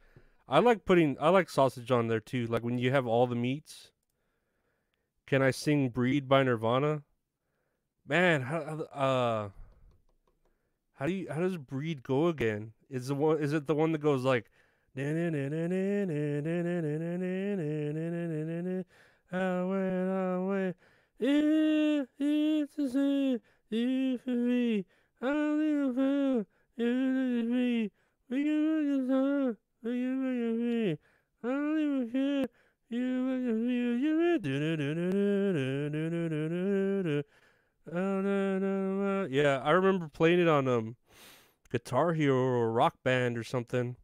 [0.47, 2.47] I like putting I like sausage on there too.
[2.47, 3.91] Like when you have all the meats.
[5.27, 7.03] Can I sing "Breed" by Nirvana?
[8.09, 8.57] Man, how
[8.95, 9.49] uh,
[10.95, 12.73] how do you how does "Breed" go again?
[12.89, 14.45] Is the one is it the one that goes like?
[14.97, 15.01] I
[19.63, 20.73] went away.
[21.19, 23.41] It's a sin.
[23.69, 24.85] If we,
[25.21, 25.95] I'll live
[26.77, 27.91] we
[28.31, 29.57] we can make a song.
[29.83, 30.97] We can make a me.
[31.43, 32.47] I don't even care.
[32.89, 33.97] You make a feel.
[37.05, 37.23] You
[39.29, 40.95] Yeah, I remember playing it on um
[41.71, 43.95] Guitar Hero or Rock Band or something,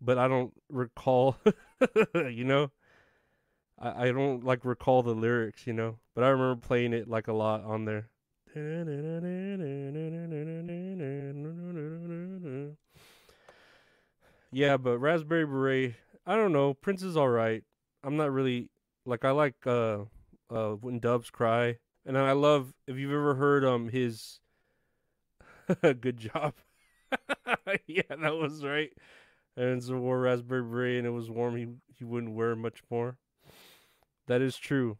[0.00, 1.36] but I don't recall.
[2.14, 2.70] you know,
[3.78, 5.66] I I don't like recall the lyrics.
[5.66, 8.08] You know, but I remember playing it like a lot on there.
[14.50, 15.94] Yeah, but Raspberry Beret,
[16.26, 16.74] I don't know.
[16.74, 17.64] Prince is alright.
[18.04, 18.70] I'm not really
[19.06, 20.04] like I like uh
[20.50, 21.78] uh when doves cry.
[22.04, 24.40] And I love if you've ever heard um his
[25.82, 26.54] good job.
[27.86, 28.92] yeah, that was right.
[29.56, 33.18] And so wore Raspberry Beret and it was warm, he he wouldn't wear much more.
[34.26, 34.98] That is true.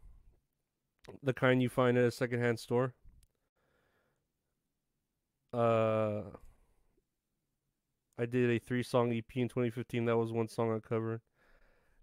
[1.21, 2.93] The kind you find at a secondhand store.
[5.53, 6.21] Uh
[8.17, 10.05] I did a three song EP in 2015.
[10.05, 11.21] That was one song I covered.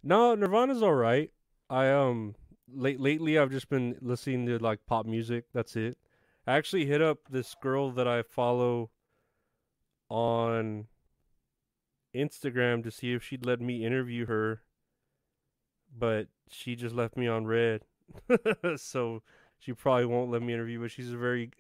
[0.03, 1.30] No, Nirvana's all right.
[1.68, 2.34] I um
[2.75, 5.45] late lately I've just been listening to like pop music.
[5.53, 5.99] That's it.
[6.47, 8.91] I actually hit up this girl that I follow
[10.09, 10.87] on
[12.14, 14.62] Instagram to see if she'd let me interview her,
[15.97, 17.83] but she just left me on read.
[18.77, 19.23] so
[19.59, 21.51] she probably won't let me interview, but she's a very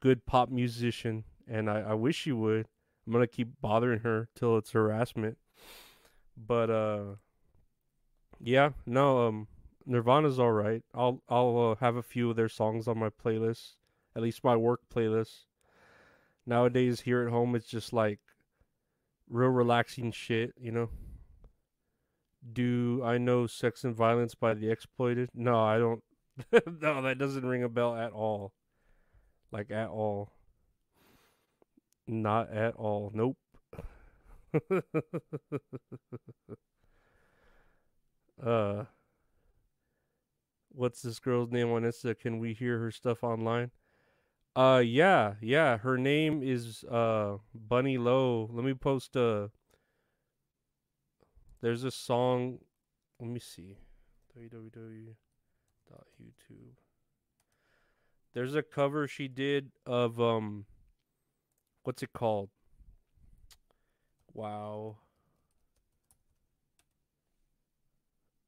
[0.00, 2.66] good pop musician, and I, I wish she would.
[3.06, 5.38] I'm gonna keep bothering her till it's harassment.
[6.36, 7.04] But uh,
[8.40, 9.46] yeah, no, um,
[9.86, 10.82] Nirvana's all right.
[10.94, 13.74] I'll I'll uh, have a few of their songs on my playlist,
[14.16, 15.44] at least my work playlist.
[16.46, 18.20] Nowadays, here at home, it's just like
[19.28, 20.90] real relaxing shit, you know.
[22.52, 25.30] Do I know Sex and Violence by The Exploited?
[25.34, 26.02] No, I don't.
[26.80, 28.52] no, that doesn't ring a bell at all.
[29.50, 30.32] Like at all.
[32.06, 33.10] Not at all.
[33.14, 33.38] Nope.
[38.44, 38.84] uh
[40.74, 42.18] what's this girl's name on Insta?
[42.18, 43.70] Can we hear her stuff online?
[44.56, 45.78] Uh, yeah, yeah.
[45.78, 48.48] Her name is uh Bunny Low.
[48.52, 49.50] Let me post a.
[51.60, 52.58] There's a song.
[53.20, 53.78] Let me see.
[54.38, 55.14] www.youtube.
[58.32, 60.66] There's a cover she did of um.
[61.82, 62.50] What's it called?
[64.32, 64.96] Wow.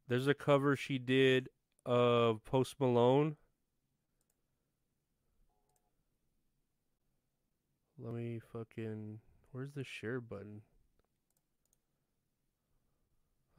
[0.09, 1.49] There's a cover she did
[1.87, 3.37] of Post Malone.
[7.99, 9.21] Let me fucking.
[9.53, 10.61] Where's the share button?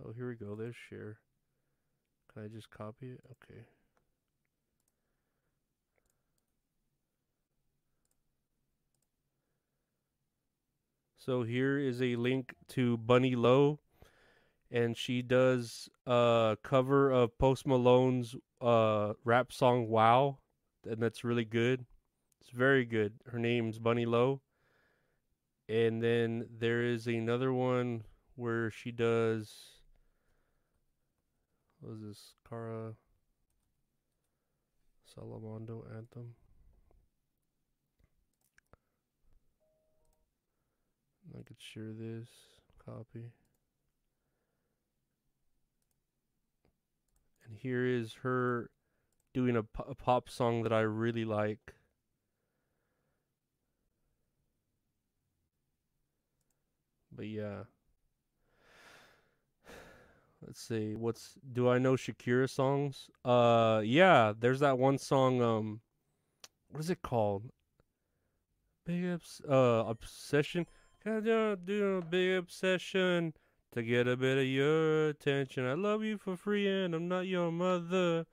[0.04, 0.56] Oh, here we go.
[0.56, 1.18] There's share.
[2.32, 3.22] Can I just copy it?
[3.32, 3.62] Okay.
[11.18, 13.80] So here is a link to Bunny Low,
[14.72, 20.40] and she does a cover of Post Malone's uh, rap song "Wow,"
[20.90, 21.86] and that's really good.
[22.42, 23.14] It's very good.
[23.32, 24.42] Her name's Bunny Low,
[25.70, 28.04] and then there is another one
[28.36, 29.54] where she does.
[31.80, 32.34] What is this?
[32.50, 32.94] Cara
[35.08, 36.36] Salamondo anthem.
[41.38, 42.28] I could share this
[42.84, 43.32] copy.
[47.48, 48.70] And here is her
[49.34, 51.76] doing a, a pop song that I really like.
[57.16, 57.64] But yeah.
[60.46, 60.94] Let's see.
[60.94, 63.10] What's do I know Shakira songs?
[63.24, 65.82] Uh yeah, there's that one song um
[66.70, 67.50] what is it called?
[68.86, 70.68] Big ups uh obsession.
[71.02, 73.34] Can I do a big obsession
[73.74, 75.66] to get a bit of your attention?
[75.66, 78.26] I love you for free and I'm not your mother,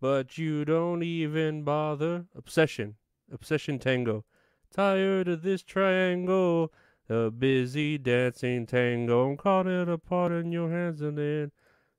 [0.00, 2.26] but you don't even bother.
[2.34, 2.96] Obsession,
[3.32, 4.24] obsession tango.
[4.72, 6.72] Tired of this triangle,
[7.08, 9.30] a busy dancing tango.
[9.30, 11.52] I'm caught in a part in your hands and then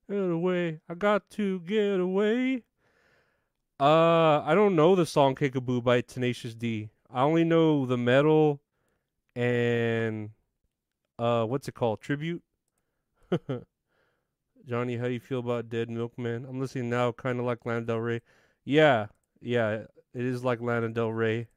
[0.10, 0.80] get away.
[0.90, 2.64] I got to get away.
[3.80, 6.90] Uh, I don't know the song Kickapoo by Tenacious D.
[7.14, 8.60] I only know the metal
[9.36, 10.32] and
[11.20, 12.02] uh, what's it called?
[12.02, 12.44] Tribute.
[14.66, 16.46] Johnny, how do you feel about Dead Milkman?
[16.46, 18.22] I'm listening now, kind of like Lana Del Rey.
[18.66, 19.08] Yeah,
[19.42, 19.72] yeah,
[20.14, 21.48] it is like Lana Del Rey.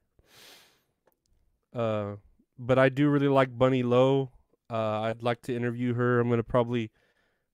[1.73, 2.15] Uh,
[2.57, 4.31] but I do really like Bunny Low.
[4.69, 6.19] Uh, I'd like to interview her.
[6.19, 6.91] I'm gonna probably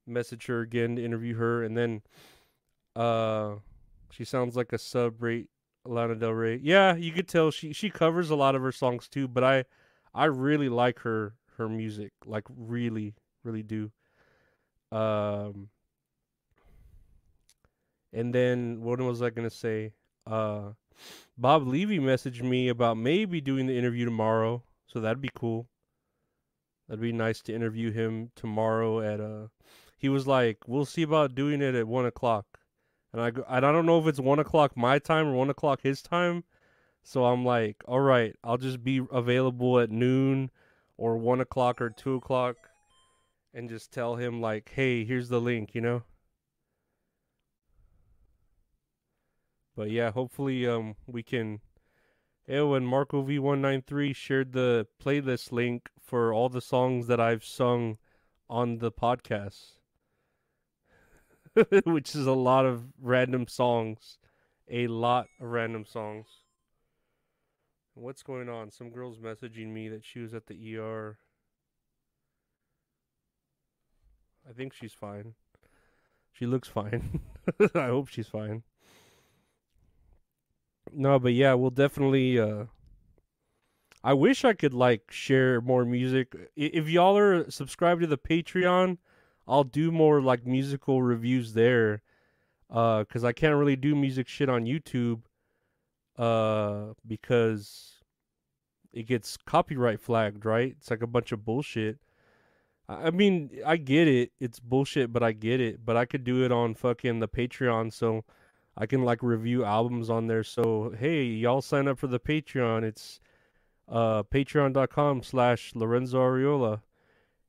[0.06, 2.02] message her again to interview her, and then
[2.96, 3.56] uh,
[4.12, 5.50] she sounds like a sub rate
[5.86, 6.60] Lana Del Rey.
[6.62, 9.66] Yeah, you could tell she she covers a lot of her songs too, but I
[10.14, 13.92] I really like her her music, like really, really do.
[14.92, 15.70] Um,
[18.14, 19.94] and then what was I gonna say?
[20.26, 20.72] Uh,
[21.38, 25.68] Bob Levy messaged me about maybe doing the interview tomorrow, so that'd be cool.
[26.88, 29.48] That'd be nice to interview him tomorrow at uh.
[30.00, 32.60] He was like, "We'll see about doing it at one o'clock,"
[33.12, 36.02] and I I don't know if it's one o'clock my time or one o'clock his
[36.02, 36.44] time
[37.08, 40.52] so I'm like, all right, I'll just be available at noon
[40.98, 42.58] or one o'clock or two o'clock
[43.58, 46.04] and just tell him like, hey, here's the link, you know?
[49.76, 51.62] But yeah, hopefully um we can
[52.48, 57.98] Oh, and Marco V193 shared the playlist link for all the songs that I've sung
[58.48, 59.80] on the podcast.
[61.86, 64.20] Which is a lot of random songs.
[64.70, 66.28] A lot of random songs.
[67.96, 68.70] What's going on?
[68.70, 71.18] Some girl's messaging me that she was at the ER.
[74.48, 75.34] I think she's fine.
[76.32, 77.22] She looks fine.
[77.76, 78.64] I hope she's fine.
[80.94, 82.66] No, but yeah, we'll definitely uh
[84.04, 86.36] I wish I could like share more music.
[86.56, 88.98] If y'all are subscribed to the Patreon,
[89.48, 92.02] I'll do more like musical reviews there.
[92.70, 95.24] Uh cuz I can't really do music shit on YouTube
[96.18, 98.02] uh, because
[98.92, 100.76] it gets copyright flagged, right?
[100.78, 102.00] It's like a bunch of bullshit.
[102.90, 104.32] I mean, I get it.
[104.40, 105.86] It's bullshit, but I get it.
[105.86, 108.24] But I could do it on fucking the Patreon, so
[108.78, 110.44] I can like review albums on there.
[110.44, 112.84] So hey, y'all sign up for the Patreon.
[112.84, 113.20] It's
[113.90, 116.82] uh patreon.com slash Lorenzo Ariola.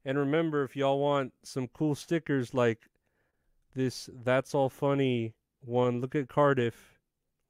[0.05, 2.89] And remember, if y'all want some cool stickers like
[3.75, 6.01] this, that's all funny one.
[6.01, 6.99] Look at Cardiff.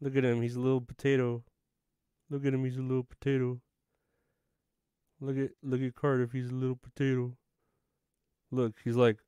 [0.00, 1.42] Look at him, he's a little potato.
[2.30, 3.60] Look at him, he's a little potato.
[5.20, 7.36] Look at look at Cardiff, he's a little potato.
[8.50, 9.18] Look, he's like,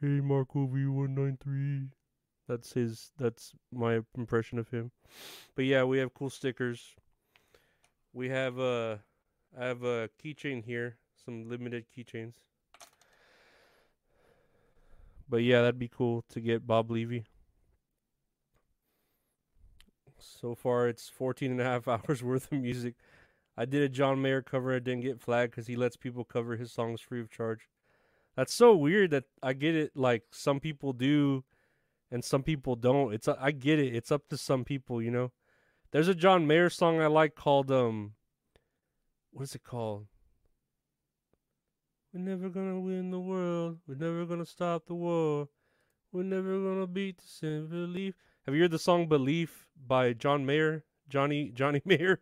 [0.00, 1.88] Hey Marco V one nine three.
[2.48, 3.10] That's his.
[3.18, 4.92] That's my impression of him.
[5.54, 6.94] But yeah, we have cool stickers.
[8.14, 8.96] We have uh,
[9.58, 12.34] I have a keychain here, some limited keychains.
[15.28, 17.26] But yeah, that'd be cool to get Bob Levy.
[20.18, 22.94] So far, it's 14 and a half hours worth of music.
[23.54, 24.74] I did a John Mayer cover.
[24.74, 27.68] I didn't get flagged because he lets people cover his songs free of charge.
[28.36, 29.92] That's so weird that I get it.
[29.94, 31.44] Like some people do,
[32.10, 33.12] and some people don't.
[33.12, 33.94] It's I get it.
[33.94, 35.32] It's up to some people, you know.
[35.92, 38.12] There's a John Mayer song I like called um.
[39.32, 40.06] What is it called?
[42.12, 43.78] We're never gonna win the world.
[43.86, 45.48] We're never gonna stop the war.
[46.12, 48.14] We're never gonna beat the sin belief.
[48.46, 50.84] Have you heard the song "Belief" by John Mayer?
[51.08, 52.20] Johnny Johnny Mayer.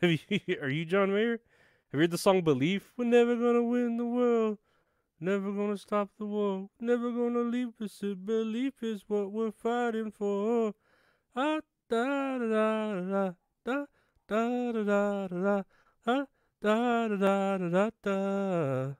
[0.00, 1.40] Have you, are you John Mayer?
[1.90, 2.92] Have you heard the song "Belief"?
[2.96, 4.58] We're never gonna win the world.
[5.20, 6.68] Never gonna stop the war.
[6.80, 8.02] Never gonna leave us.
[8.24, 10.74] Belief is what we're fighting for.
[11.36, 13.32] Ah, da da da
[13.64, 13.86] da
[14.28, 15.62] da da da da da
[16.04, 16.26] da
[16.62, 18.94] da da da da da.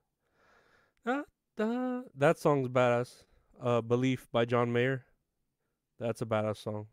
[1.04, 1.22] Da,
[1.56, 2.02] da.
[2.14, 3.24] That song's badass.
[3.60, 5.04] Uh, Belief by John Mayer.
[5.98, 6.86] That's a badass song.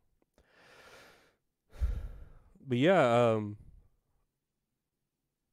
[2.67, 3.57] But yeah, um,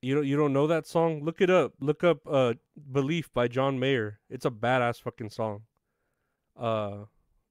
[0.00, 1.24] you don't you don't know that song?
[1.24, 1.72] Look it up.
[1.80, 2.54] Look up uh
[2.92, 4.20] Belief by John Mayer.
[4.30, 5.62] It's a badass fucking song.
[6.56, 7.04] Uh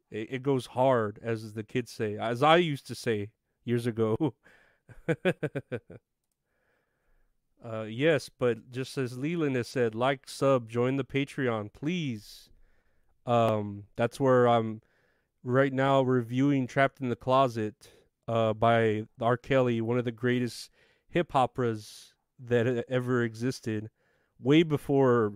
[0.10, 2.18] it, it goes hard as the kids say.
[2.18, 3.32] As I used to say
[3.66, 4.34] years ago.
[7.66, 12.50] uh yes, but just as Leland has said, like, sub, join the Patreon, please.
[13.26, 14.82] Um that's where I'm
[15.44, 17.90] right now reviewing Trapped in the Closet
[18.26, 19.36] uh by R.
[19.36, 20.70] Kelly, one of the greatest
[21.10, 23.90] hip operas that ever existed,
[24.40, 25.34] way before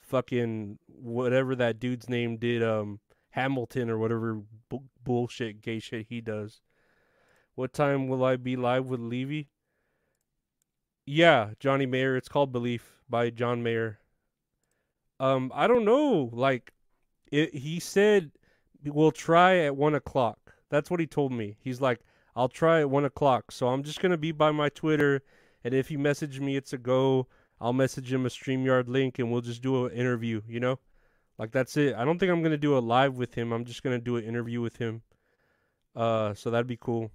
[0.00, 6.20] fucking whatever that dude's name did, um, Hamilton or whatever bu- bullshit gay shit he
[6.20, 6.60] does.
[7.54, 9.48] What time will I be live with Levy?
[11.06, 12.16] Yeah, Johnny Mayer.
[12.16, 13.98] It's called Belief by John Mayer.
[15.20, 16.30] Um, I don't know.
[16.32, 16.72] Like,
[17.30, 18.32] it, he said
[18.84, 20.54] we'll try at one o'clock.
[20.70, 21.56] That's what he told me.
[21.60, 22.00] He's like,
[22.36, 23.52] I'll try at one o'clock.
[23.52, 25.22] So I'm just gonna be by my Twitter
[25.64, 27.26] and if he messaged me, it's a go.
[27.60, 30.78] I'll message him a StreamYard link and we'll just do an interview, you know?
[31.38, 31.94] Like that's it.
[31.94, 33.52] I don't think I'm gonna do a live with him.
[33.52, 35.02] I'm just gonna do an interview with him.
[35.96, 37.10] Uh, so that'd be cool.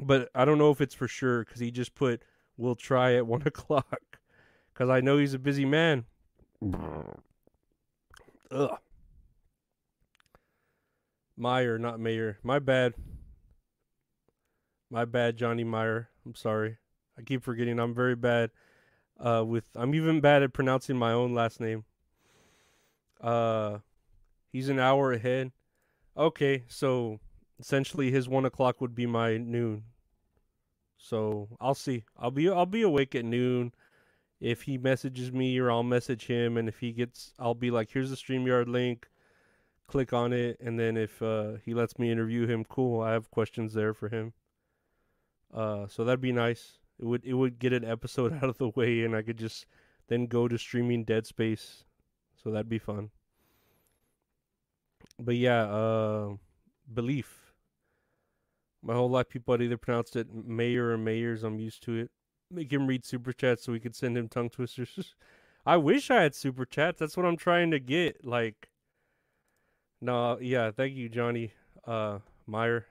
[0.00, 2.22] But I don't know if it's for sure because he just put
[2.56, 4.18] we'll try at one o'clock.
[4.72, 6.04] Because I know he's a busy man.
[8.50, 8.78] Ugh.
[11.36, 12.38] Meyer, not Mayer.
[12.42, 12.94] My bad.
[14.90, 16.08] My bad, Johnny Meyer.
[16.26, 16.78] I'm sorry.
[17.18, 17.78] I keep forgetting.
[17.78, 18.50] I'm very bad
[19.18, 19.64] uh, with.
[19.74, 21.84] I'm even bad at pronouncing my own last name.
[23.20, 23.78] Uh,
[24.52, 25.52] he's an hour ahead.
[26.16, 27.18] Okay, so
[27.58, 29.84] essentially his one o'clock would be my noon.
[30.96, 32.04] So I'll see.
[32.16, 33.72] I'll be I'll be awake at noon.
[34.40, 37.90] If he messages me or I'll message him, and if he gets, I'll be like,
[37.90, 39.08] "Here's the Streamyard link."
[39.88, 43.00] Click on it, and then if uh, he lets me interview him, cool.
[43.00, 44.34] I have questions there for him.
[45.52, 46.77] Uh, so that'd be nice.
[46.98, 49.66] It would it would get an episode out of the way, and I could just
[50.08, 51.84] then go to streaming Dead Space.
[52.42, 53.10] So that'd be fun.
[55.18, 56.36] But yeah, uh,
[56.92, 57.52] belief.
[58.82, 61.42] My whole life, people had either pronounced it Mayor or Mayors.
[61.42, 62.10] I'm used to it.
[62.50, 65.14] Make him read super chats so we could send him tongue twisters.
[65.66, 66.98] I wish I had super chats.
[67.00, 68.24] That's what I'm trying to get.
[68.24, 68.70] Like,
[70.00, 70.70] no, yeah.
[70.70, 71.52] Thank you, Johnny
[71.86, 72.86] uh, Meyer.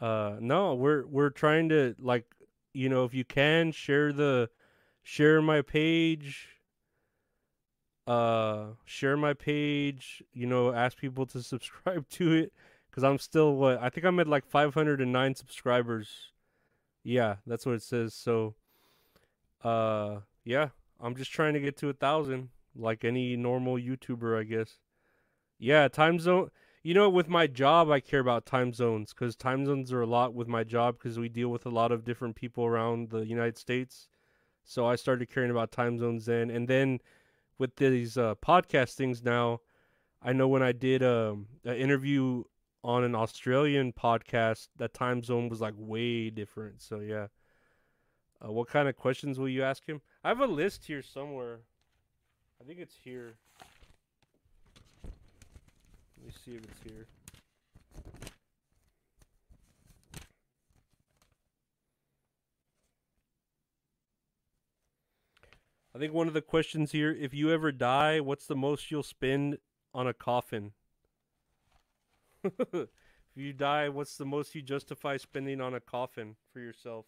[0.00, 2.26] Uh, no, we're we're trying to like
[2.74, 4.50] you know, if you can share the
[5.02, 6.48] share my page
[8.06, 12.52] uh share my page, you know, ask people to subscribe to it
[12.90, 16.32] cuz I'm still what I think I'm at like 509 subscribers.
[17.02, 18.12] Yeah, that's what it says.
[18.14, 18.54] So
[19.62, 20.70] uh yeah,
[21.00, 24.78] I'm just trying to get to a 1000 like any normal YouTuber, I guess.
[25.58, 26.50] Yeah, time zone
[26.84, 30.06] you know, with my job, I care about time zones because time zones are a
[30.06, 33.26] lot with my job because we deal with a lot of different people around the
[33.26, 34.06] United States.
[34.64, 37.00] So I started caring about time zones then, and then
[37.58, 39.60] with these uh, podcast things now,
[40.22, 42.44] I know when I did um, an interview
[42.82, 46.82] on an Australian podcast, that time zone was like way different.
[46.82, 47.28] So yeah.
[48.44, 50.02] Uh, what kind of questions will you ask him?
[50.22, 51.60] I have a list here somewhere.
[52.60, 53.36] I think it's here.
[56.24, 57.06] Let me see if it's here.
[65.94, 69.02] I think one of the questions here, if you ever die, what's the most you'll
[69.02, 69.58] spend
[69.92, 70.72] on a coffin?
[72.42, 72.88] if
[73.34, 77.04] you die, what's the most you justify spending on a coffin for yourself?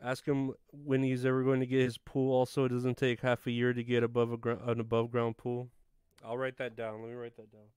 [0.00, 2.32] Ask him when he's ever going to get his pool.
[2.32, 5.38] Also, it doesn't take half a year to get above a gr- an above ground
[5.38, 5.70] pool.
[6.26, 7.02] I'll write that down.
[7.02, 7.68] Let me write that down.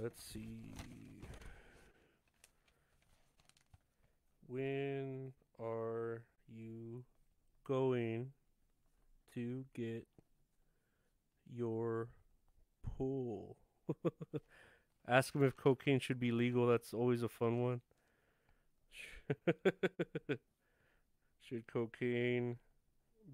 [0.00, 0.60] Let's see.
[4.46, 7.02] When are you
[7.64, 8.28] going
[9.34, 10.06] to get
[11.52, 12.06] your
[12.96, 13.56] pool?
[15.08, 16.68] Ask him if cocaine should be legal.
[16.68, 17.80] That's always a fun one.
[21.42, 22.58] should cocaine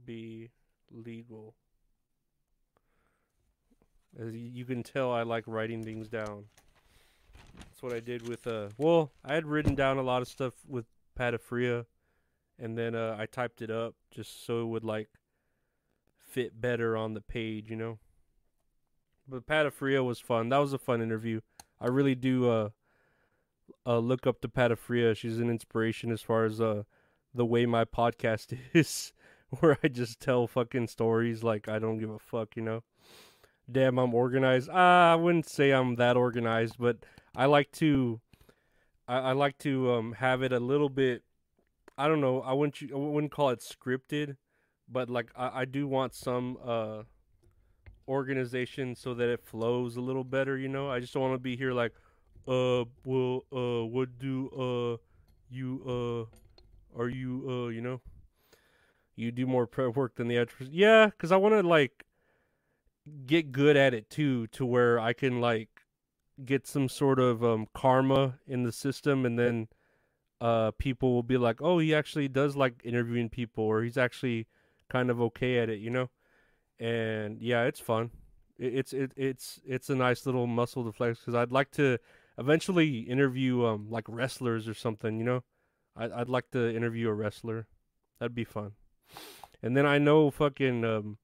[0.05, 0.51] be
[0.91, 1.55] legal?
[4.19, 6.45] As you can tell, I like writing things down.
[7.59, 8.69] That's what I did with uh.
[8.79, 10.87] Well, I had written down a lot of stuff with
[11.19, 11.87] Patafria,
[12.59, 15.09] and then uh, I typed it up just so it would like
[16.19, 17.99] fit better on the page, you know.
[19.29, 20.49] But Patafria was fun.
[20.51, 21.41] That was a fun interview.
[21.81, 22.69] I really do uh,
[23.87, 25.17] uh look up to Patafria.
[25.17, 26.85] She's an inspiration as far as uh
[27.35, 29.13] the way my podcast is,
[29.61, 32.83] where I just tell fucking stories like I don't give a fuck, you know.
[33.71, 34.69] Damn, I'm organized.
[34.73, 36.99] Ah, I wouldn't say I'm that organized, but
[37.37, 38.21] I like to
[39.09, 41.23] I, I like to um have it a little bit
[41.99, 44.37] I don't know, I wouldn't I wouldn't call it scripted,
[44.89, 47.03] but like I, I do want some uh
[48.09, 50.91] organization so that it flows a little better, you know?
[50.91, 51.93] I just don't want to be here like
[52.47, 54.97] uh well uh what do uh
[55.51, 58.01] you uh are you uh you know
[59.17, 62.05] you do more prep work than the actress yeah because i want to like
[63.27, 65.85] get good at it too to where i can like
[66.45, 69.69] get some sort of um karma in the system and then
[70.41, 74.47] uh people will be like oh he actually does like interviewing people or he's actually
[74.89, 76.11] kind of okay at it you know?
[76.81, 78.11] And yeah it's fun.
[78.59, 81.99] It, it's it, it's it's a nice little muscle to flex because i'd like to
[82.37, 85.45] eventually interview um like wrestlers or something you know?
[85.97, 87.69] I, i'd like to interview a wrestler.
[88.19, 88.73] That'd be fun
[89.63, 91.19] and then i know fucking um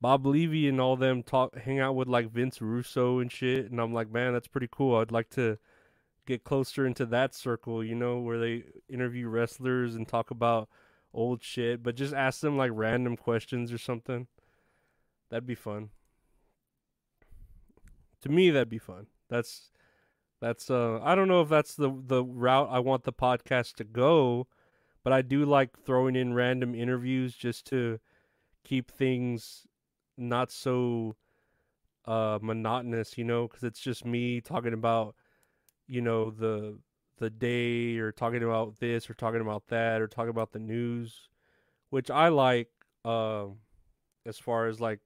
[0.00, 3.70] bob levy and all them talk hang out with like vince russo and shit.
[3.70, 4.96] And i'm like man that's pretty cool.
[4.96, 5.58] I'd like to
[6.26, 10.68] get closer into that circle you know where they interview wrestlers and talk about
[11.12, 11.82] old shit.
[11.82, 14.26] But just ask them like random questions or something.
[15.30, 15.90] That'd be fun.
[18.22, 19.06] To me that'd be fun.
[19.28, 19.70] That's
[20.40, 23.84] that's uh I don't know if that's the the route I want the podcast to
[23.84, 24.46] go,
[25.02, 27.98] but I do like throwing in random interviews just to
[28.64, 29.66] keep things
[30.16, 31.16] not so
[32.06, 35.14] uh monotonous, you know, cuz it's just me talking about
[35.86, 36.78] you know the
[37.20, 41.28] the day or talking about this or talking about that or talking about the news,
[41.90, 42.68] which I like
[43.04, 43.46] uh,
[44.26, 45.00] as far as like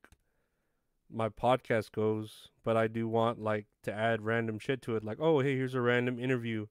[1.12, 5.05] my podcast goes, but I do want like to add random shit to it.
[5.05, 6.66] Like, oh hey, here's a random interview,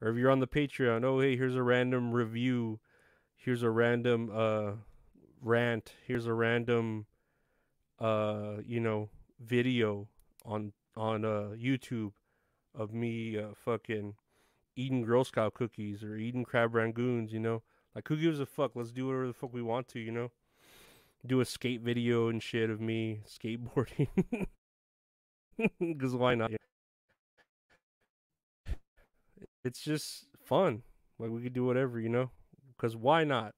[0.00, 2.80] or if you're on the Patreon, oh hey, here's a random review,
[3.36, 4.72] here's a random uh
[5.40, 7.06] rant, here's a random
[7.98, 9.08] uh you know
[9.40, 10.08] video
[10.44, 12.12] on on uh YouTube
[12.74, 14.14] of me uh fucking
[14.76, 17.32] eating Girl Scout cookies or eating crab rangoons.
[17.32, 17.62] You know,
[17.94, 18.72] like who gives a fuck?
[18.74, 20.00] Let's do whatever the fuck we want to.
[20.00, 20.30] You know
[21.26, 24.08] do a skate video and shit of me skateboarding.
[25.80, 26.52] Because why not?
[29.64, 30.82] It's just fun.
[31.18, 32.30] Like we could do whatever, you know.
[32.76, 33.54] Because why not?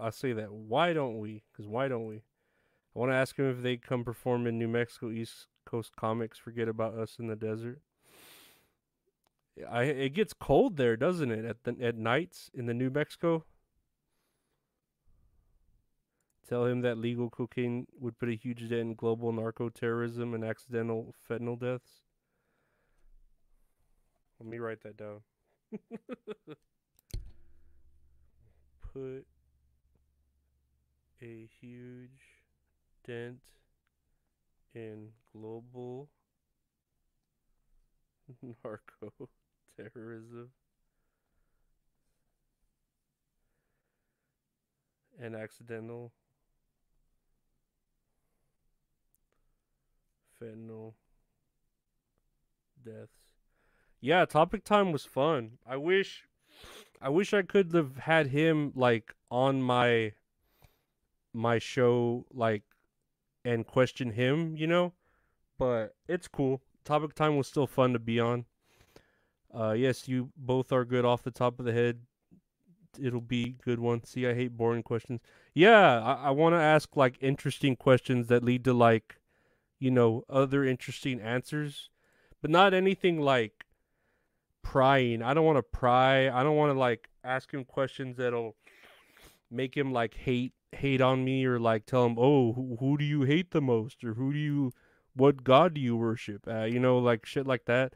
[0.00, 0.52] I say that.
[0.52, 1.42] Why don't we?
[1.52, 2.16] Because why don't we?
[2.16, 6.38] I want to ask him if they come perform in New Mexico East Coast Comics.
[6.38, 7.80] Forget about us in the desert.
[9.70, 11.44] I it gets cold there, doesn't it?
[11.44, 13.44] At the at nights in the New Mexico.
[16.48, 20.44] Tell him that legal cocaine would put a huge dent in global narco terrorism and
[20.44, 22.02] accidental fentanyl deaths.
[24.38, 25.20] Let me write that down.
[28.92, 29.26] put
[31.22, 32.44] a huge
[33.06, 33.40] dent
[34.74, 36.08] in global
[38.64, 39.28] narco
[39.76, 40.50] terrorism
[45.20, 46.12] and accidental
[50.38, 50.94] fentanyl
[52.84, 53.23] deaths.
[54.04, 55.52] Yeah, topic time was fun.
[55.66, 56.24] I wish
[57.00, 60.12] I wish I could have had him like on my
[61.32, 62.64] my show like
[63.46, 64.92] and question him, you know?
[65.58, 66.60] But it's cool.
[66.84, 68.44] Topic time was still fun to be on.
[69.54, 72.00] Uh yes, you both are good off the top of the head.
[73.00, 74.04] it'll be good one.
[74.04, 75.22] See, I hate boring questions.
[75.54, 79.18] Yeah, I, I want to ask like interesting questions that lead to like,
[79.78, 81.88] you know, other interesting answers,
[82.42, 83.64] but not anything like
[84.64, 85.22] prying.
[85.22, 86.28] I don't want to pry.
[86.28, 88.56] I don't want to like ask him questions that'll
[89.50, 93.04] make him like hate hate on me or like tell him, "Oh, who, who do
[93.04, 94.72] you hate the most?" or "Who do you
[95.14, 97.92] what god do you worship?" Uh, you know, like shit like that.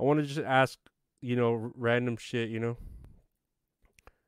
[0.00, 0.78] I want to just ask,
[1.20, 2.78] you know, random shit, you know.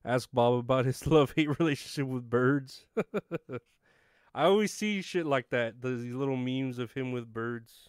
[0.05, 2.87] Ask Bob about his love-hate relationship with birds.
[4.35, 5.83] I always see shit like that.
[5.83, 7.89] These little memes of him with birds.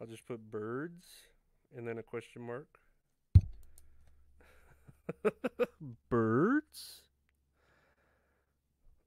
[0.00, 1.04] I'll just put birds
[1.76, 2.66] and then a question mark.
[6.08, 7.00] birds?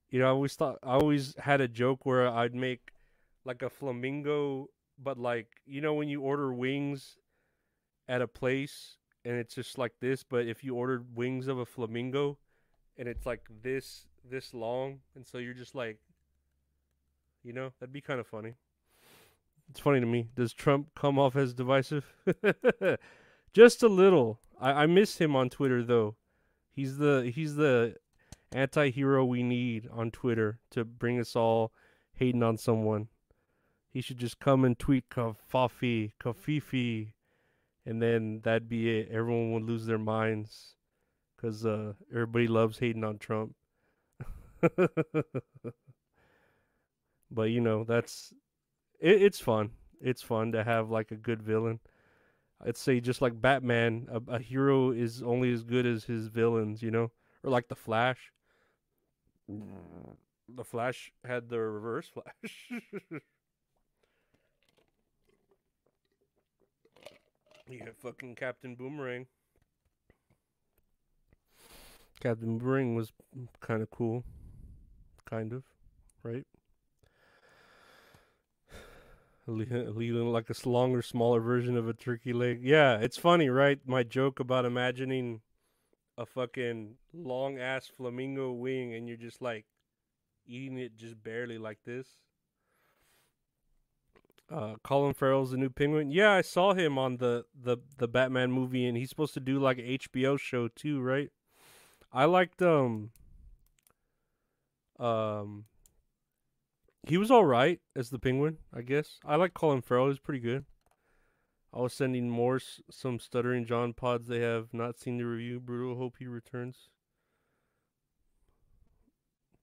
[0.10, 2.92] You know, I always thought I always had a joke where I'd make
[3.46, 4.70] like a flamingo,
[5.02, 7.18] but like you know when you order wings
[8.08, 11.66] at a place and it's just like this, but if you ordered wings of a
[11.66, 12.38] flamingo
[12.98, 15.98] and it's like this this long, and so you're just like,
[17.44, 18.54] you know, that'd be kind of funny.
[19.70, 20.30] It's funny to me.
[20.36, 22.14] Does Trump come off as divisive?
[23.54, 24.40] just a little.
[24.60, 26.16] I, I miss him on Twitter though.
[26.72, 27.96] He's the he's the
[28.52, 31.74] anti-hero we need on Twitter to bring us all
[32.14, 33.08] hating on someone.
[33.90, 37.14] He should just come and tweet kafafi, kafifi,
[37.86, 39.10] and then that'd be it.
[39.12, 40.76] Everyone would lose their minds
[41.36, 43.56] because uh, everybody loves hating on Trump.
[47.32, 48.34] but you know, that's
[49.00, 49.72] it, it's fun.
[50.02, 51.80] It's fun to have like a good villain.
[52.66, 56.82] I'd say just like Batman, a, a hero is only as good as his villains,
[56.82, 57.12] you know,
[57.44, 58.32] or like the Flash.
[59.48, 62.70] The Flash had the reverse Flash.
[67.70, 69.28] you yeah, fucking Captain Boomerang.
[72.20, 73.12] Captain Boomerang was
[73.60, 74.24] kind of cool.
[75.26, 75.64] Kind of,
[76.24, 76.46] right?
[79.48, 82.60] Like a longer, smaller version of a turkey leg.
[82.64, 83.80] Yeah, it's funny, right?
[83.86, 85.42] My joke about imagining
[86.18, 89.66] a fucking long ass flamingo wing and you're just like
[90.46, 92.08] eating it just barely like this.
[94.50, 96.10] Uh, Colin Farrell's the new Penguin.
[96.10, 99.60] Yeah, I saw him on the the the Batman movie, and he's supposed to do
[99.60, 101.30] like an HBO show too, right?
[102.14, 103.12] I liked um
[104.98, 105.66] um
[107.08, 109.20] he was all right as the Penguin, I guess.
[109.26, 110.66] I like Colin Farrell; he's pretty good.
[111.74, 115.60] I was sending Morse some Stuttering John pods they have not seen the review.
[115.60, 116.90] Brutal hope he returns.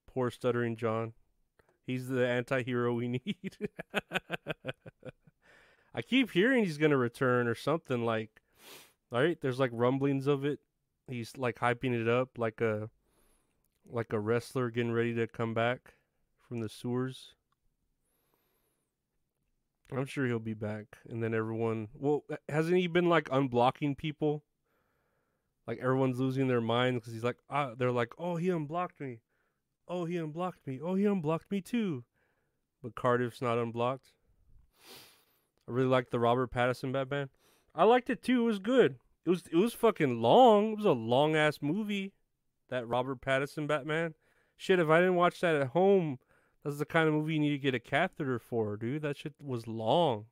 [0.06, 1.12] Poor Stuttering John.
[1.86, 3.58] He's the anti hero we need.
[5.94, 8.40] I keep hearing he's to return or something like,
[9.10, 9.38] right?
[9.40, 10.60] There's like rumblings of it.
[11.08, 12.88] He's like hyping it up like a
[13.86, 15.94] like a wrestler getting ready to come back
[16.48, 17.34] from the sewers.
[19.92, 20.98] I'm sure he'll be back.
[21.08, 24.42] And then everyone, well, hasn't he been like unblocking people?
[25.66, 29.20] Like everyone's losing their minds because he's like, ah, they're like, oh, he unblocked me.
[29.86, 30.80] Oh, he unblocked me.
[30.82, 32.04] Oh, he unblocked me too.
[32.82, 34.12] But Cardiff's not unblocked.
[35.66, 37.30] I really liked the Robert Pattinson Batman.
[37.74, 38.42] I liked it too.
[38.42, 38.96] It was good.
[39.24, 40.72] It was it was fucking long.
[40.72, 42.12] It was a long ass movie.
[42.68, 44.14] That Robert Pattinson Batman.
[44.56, 46.18] Shit, if I didn't watch that at home,
[46.64, 49.02] that's the kind of movie you need to get a catheter for, dude.
[49.02, 50.26] That shit was long.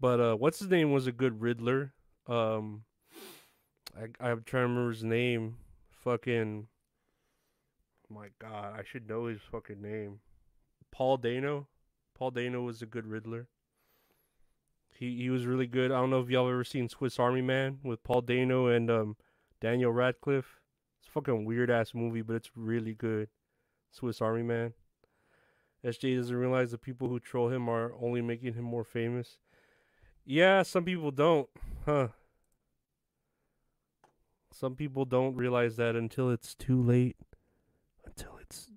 [0.00, 1.94] But uh, what's his name was a good Riddler.
[2.26, 2.82] Um,
[3.96, 5.56] I I'm trying to remember his name.
[6.02, 6.66] Fucking.
[8.08, 10.20] My God, I should know his fucking name.
[10.92, 11.68] Paul Dano.
[12.14, 13.48] Paul Dano was a good Riddler.
[14.98, 15.92] He he was really good.
[15.92, 19.16] I don't know if y'all ever seen Swiss Army Man with Paul Dano and um,
[19.60, 20.60] Daniel Radcliffe.
[20.98, 23.28] It's a fucking weird ass movie, but it's really good.
[23.90, 24.72] Swiss Army Man.
[25.86, 29.38] SJ doesn't realize the people who troll him are only making him more famous.
[30.24, 31.48] Yeah, some people don't,
[31.84, 32.08] huh?
[34.52, 37.16] Some people don't realize that until it's too late.
[38.04, 38.70] Until it's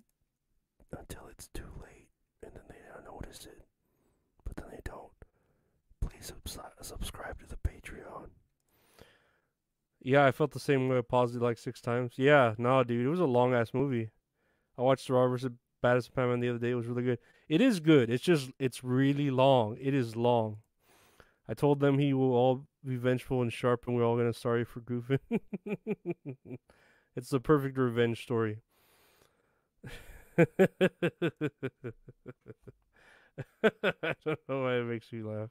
[0.96, 2.08] until it's too late,
[2.44, 3.64] and then they don't notice it,
[4.44, 5.10] but then they don't.
[6.00, 6.32] Please
[6.80, 8.28] subscribe to the Patreon.
[10.00, 10.98] Yeah, I felt the same way.
[10.98, 12.12] I paused it like six times.
[12.16, 14.10] Yeah, no, dude, it was a long ass movie.
[14.78, 15.44] I watched the Robbers
[15.82, 16.70] Baddest Batman the other day.
[16.70, 17.18] It was really good.
[17.48, 18.10] It is good.
[18.10, 19.76] It's just it's really long.
[19.80, 20.58] It is long.
[21.48, 24.64] I told them he will all be vengeful and sharp, and we're all gonna sorry
[24.64, 25.18] for goofing.
[27.16, 28.58] it's the perfect revenge story.
[30.38, 30.56] I
[34.24, 35.50] don't know why it makes me laugh.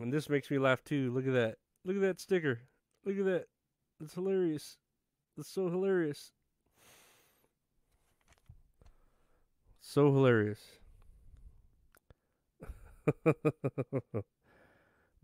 [0.00, 1.10] And this makes me laugh too.
[1.12, 1.56] Look at that.
[1.84, 2.60] Look at that sticker.
[3.04, 3.46] Look at that.
[4.00, 4.76] It's hilarious.
[5.36, 6.32] It's so hilarious.
[9.90, 10.60] So hilarious.
[13.24, 13.32] but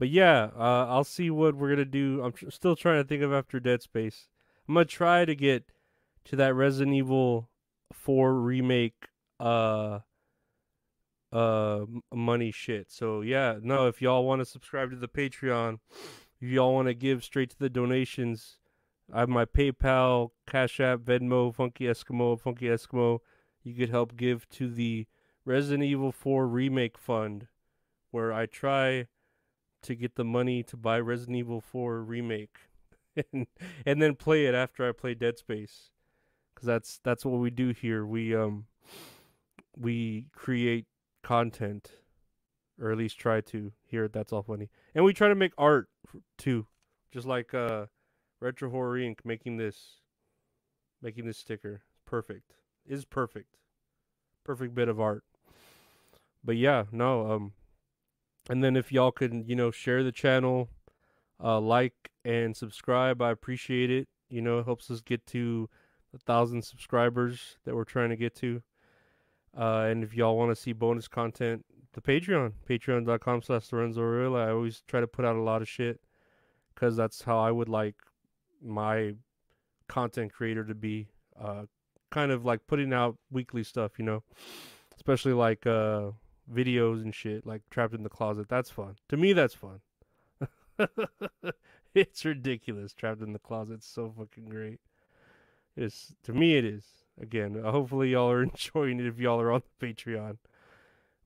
[0.01, 2.23] yeah, uh, I'll see what we're gonna do.
[2.25, 4.29] I'm tr- still trying to think of after Dead Space.
[4.67, 5.65] I'm gonna try to get
[6.25, 7.51] to that Resident Evil
[7.93, 9.09] 4 remake
[9.39, 9.99] uh
[11.31, 12.91] uh money shit.
[12.91, 15.79] So yeah, no, if y'all want to subscribe to the Patreon,
[16.41, 18.57] if y'all want to give straight to the donations,
[19.13, 23.19] I have my PayPal, Cash App, Venmo, Funky Eskimo, Funky Eskimo.
[23.65, 25.07] You could help give to the
[25.47, 27.49] Resident Evil 4 remake fund
[28.11, 29.07] where I try
[29.83, 32.57] to get the money to buy Resident Evil 4 remake
[33.33, 33.47] and
[33.85, 35.91] and then play it after I play Dead Space.
[36.55, 38.05] Cuz that's that's what we do here.
[38.05, 38.67] We um
[39.77, 40.87] we create
[41.23, 41.93] content
[42.81, 44.69] or at least try to here that's all funny.
[44.95, 45.89] And we try to make art
[46.37, 46.67] too.
[47.11, 47.87] Just like uh
[48.41, 50.01] Retro Horror Inc making this
[51.01, 51.83] making this sticker.
[52.05, 52.53] Perfect.
[52.87, 53.57] Is perfect.
[54.45, 55.25] Perfect bit of art.
[56.45, 57.53] But yeah, no, um
[58.49, 60.69] and then if y'all can, you know, share the channel,
[61.43, 64.09] uh, like and subscribe, I appreciate it.
[64.29, 65.69] You know, it helps us get to
[66.15, 68.63] a thousand subscribers that we're trying to get to.
[69.57, 74.51] Uh, and if y'all want to see bonus content, the Patreon, patreon.com slash Lorenzo I
[74.51, 76.01] always try to put out a lot of shit
[76.75, 77.95] because that's how I would like
[78.63, 79.15] my
[79.89, 81.09] content creator to be.
[81.41, 81.65] Uh,
[82.15, 84.23] kind of like putting out weekly stuff, you know,
[84.95, 86.13] especially like uh,
[86.53, 88.49] videos and shit, like trapped in the closet.
[88.49, 88.97] That's fun.
[89.09, 89.81] To me, that's fun.
[91.95, 92.95] it's ridiculous.
[92.95, 93.83] Trapped in the closet.
[93.83, 94.79] So fucking great.
[95.77, 96.85] It's to me, it is.
[97.21, 100.39] Again, hopefully y'all are enjoying it if y'all are on the Patreon.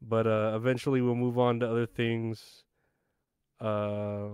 [0.00, 2.62] But uh, eventually we'll move on to other things,
[3.60, 4.28] uh,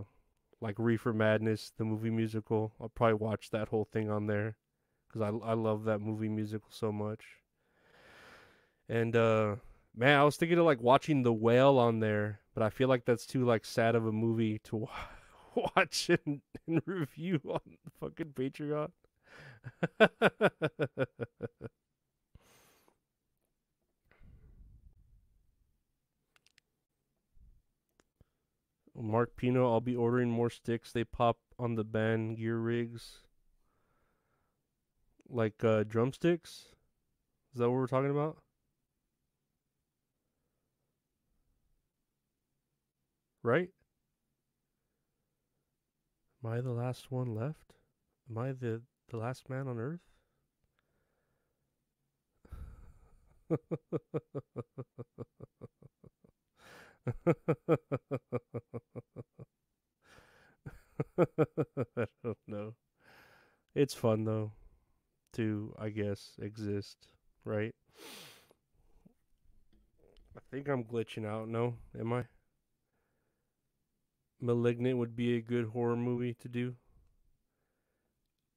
[0.61, 2.75] like Reefer Madness, the movie musical.
[2.81, 4.57] I'll probably watch that whole thing on there
[5.15, 7.25] because I I love that movie musical so much.
[8.89, 9.57] And uh,
[9.97, 13.05] Man, I was thinking of like watching The Whale on there, but I feel like
[13.05, 14.89] that's too like sad of a movie to
[15.77, 17.61] watch and, and review on
[18.01, 18.91] fucking Patreon.
[28.97, 30.91] Mark Pino, I'll be ordering more sticks.
[30.93, 33.21] They pop on the band gear rigs.
[35.29, 36.67] Like uh, drumsticks?
[37.53, 38.39] Is that what we're talking about?
[43.45, 43.69] right?
[46.43, 47.75] Am I the last one left?
[48.29, 50.01] Am I the, the last man on earth?
[61.19, 62.75] I don't know.
[63.75, 64.53] It's fun though
[65.35, 67.09] to I guess exist,
[67.45, 67.75] right?
[70.37, 71.75] I think I'm glitching out, no?
[71.99, 72.25] Am I?
[74.41, 76.75] Malignant would be a good horror movie to do.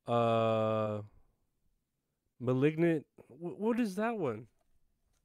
[0.08, 1.02] Uh,
[2.40, 3.06] Malignant.
[3.28, 4.48] Wh- what is that one?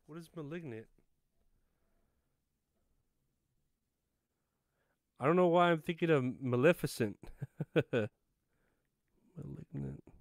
[0.06, 0.86] What is Malignant?
[5.18, 7.16] I don't know why I'm thinking of Maleficent.
[9.36, 10.11] Malignant.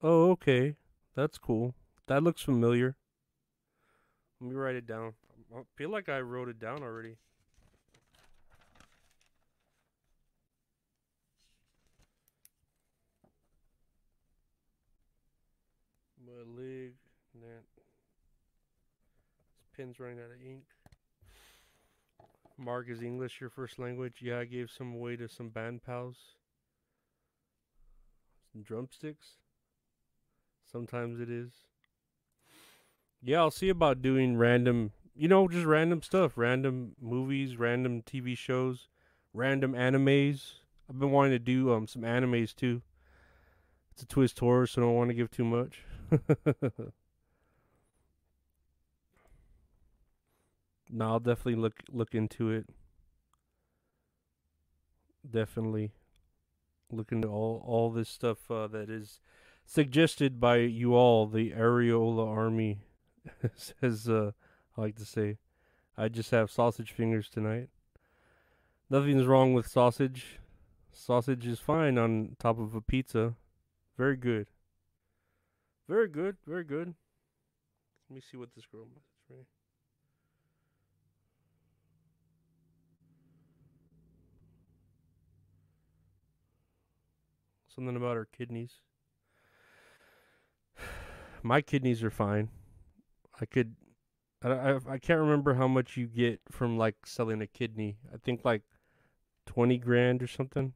[0.00, 0.76] Oh, okay.
[1.14, 1.74] That's cool.
[2.06, 2.96] That looks familiar.
[4.40, 5.14] Let me write it down.
[5.54, 7.16] I feel like I wrote it down already.
[16.24, 16.94] Malignant.
[19.58, 20.62] This pen's running out of ink.
[22.56, 24.18] Mark, is English your first language?
[24.20, 26.16] Yeah, I gave some away to some band pals.
[28.52, 29.38] Some drumsticks.
[30.70, 31.52] Sometimes it is.
[33.20, 38.36] Yeah, I'll see about doing random you know, just random stuff, random movies, random TV
[38.36, 38.86] shows,
[39.34, 40.52] random animes.
[40.88, 42.82] I've been wanting to do um some animes too.
[43.92, 45.82] It's a twist horror, so I don't want to give too much.
[50.88, 52.66] no, I'll definitely look look into it.
[55.28, 55.90] Definitely
[56.92, 59.20] look into all all this stuff uh, that is
[59.68, 62.80] suggested by you all, the Areola Army
[63.54, 64.32] says, uh,
[64.76, 65.36] I like to say,
[65.96, 67.68] I just have sausage fingers tonight.
[68.88, 70.38] Nothing's wrong with sausage.
[70.90, 73.34] Sausage is fine on top of a pizza.
[73.98, 74.46] Very good.
[75.86, 76.38] Very good.
[76.46, 76.94] Very good.
[78.08, 79.44] Let me see what this girl messaged for.
[87.68, 88.80] Something about her kidneys.
[91.42, 92.48] My kidneys are fine.
[93.40, 93.74] I could.
[94.42, 97.98] I, I, I can't remember how much you get from like selling a kidney.
[98.12, 98.62] I think like
[99.46, 100.74] twenty grand or something.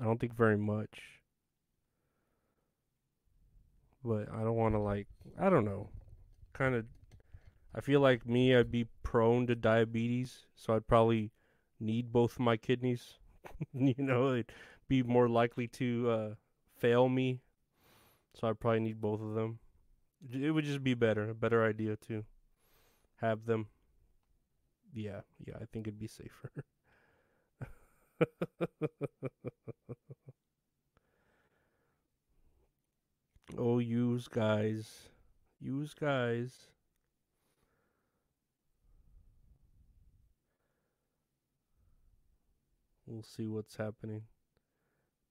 [0.00, 1.00] I don't think very much.
[4.04, 5.08] But I don't want to like.
[5.38, 5.88] I don't know.
[6.52, 6.86] Kind of.
[7.74, 11.30] I feel like me, I'd be prone to diabetes, so I'd probably
[11.78, 13.18] need both my kidneys.
[13.72, 14.52] you know, it'd
[14.88, 16.34] be more likely to uh,
[16.76, 17.40] fail me,
[18.34, 19.58] so I'd probably need both of them.
[20.32, 22.24] It would just be better, a better idea to
[23.16, 23.68] have them.
[24.92, 26.50] Yeah, yeah, I think it'd be safer.
[33.58, 35.08] oh, use guys.
[35.60, 36.68] Use guys.
[43.06, 44.22] We'll see what's happening.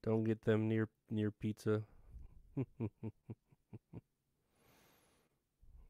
[0.01, 1.84] Don't get them near near pizza.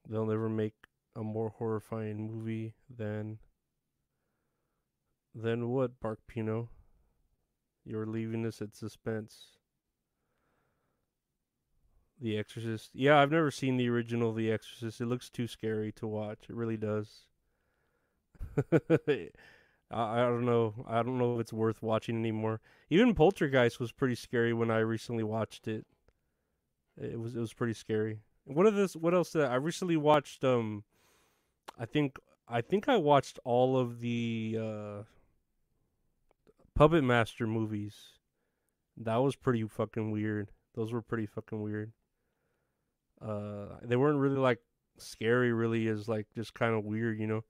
[0.09, 0.73] They'll never make
[1.15, 3.39] a more horrifying movie than
[5.35, 6.69] than what, Bark Pino?
[7.85, 9.57] You're leaving us at suspense.
[12.19, 12.91] The Exorcist.
[12.93, 14.99] Yeah, I've never seen the original The Exorcist.
[14.99, 16.45] It looks too scary to watch.
[16.49, 17.25] It really does.
[18.71, 19.29] I,
[19.91, 20.73] I don't know.
[20.87, 22.59] I don't know if it's worth watching anymore.
[22.89, 25.85] Even Poltergeist was pretty scary when I recently watched it.
[26.99, 28.19] It was it was pretty scary.
[28.47, 28.95] What are this?
[28.95, 29.31] What else?
[29.31, 30.43] Did I, I recently watched.
[30.43, 30.83] Um,
[31.77, 32.17] I think
[32.47, 35.03] I think I watched all of the uh,
[36.73, 37.95] Puppet Master movies.
[38.95, 40.51] That was pretty fucking weird.
[40.75, 41.91] Those were pretty fucking weird.
[43.21, 44.59] Uh, they weren't really like
[44.97, 45.51] scary.
[45.51, 47.19] Really, is like just kind of weird.
[47.19, 47.43] You know.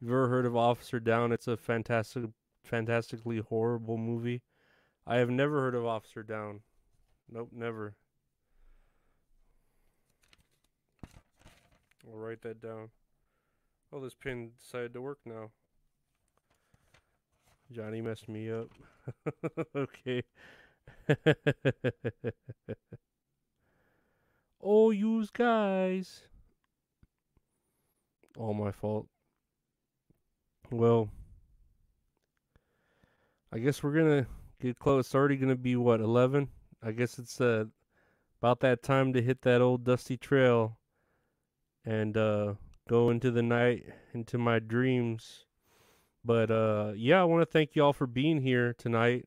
[0.00, 1.32] You've ever heard of Officer Down?
[1.32, 2.24] It's a fantastic,
[2.62, 4.42] fantastically horrible movie.
[5.06, 6.60] I have never heard of Officer Down.
[7.30, 7.96] Nope, never.
[12.06, 12.90] I'll write that down.
[13.92, 15.50] Oh, this pin decided to work now.
[17.72, 18.68] Johnny messed me up.
[19.76, 20.22] okay.
[24.62, 26.22] oh, use guys.
[28.38, 29.08] All my fault.
[30.70, 31.08] Well,
[33.52, 34.26] I guess we're gonna
[34.60, 35.06] get close.
[35.06, 36.48] It's already gonna be what eleven.
[36.82, 37.64] I guess it's uh,
[38.40, 40.76] about that time to hit that old dusty trail
[41.86, 42.54] and uh,
[42.88, 45.46] go into the night, into my dreams.
[46.24, 49.26] But uh, yeah, I want to thank y'all for being here tonight.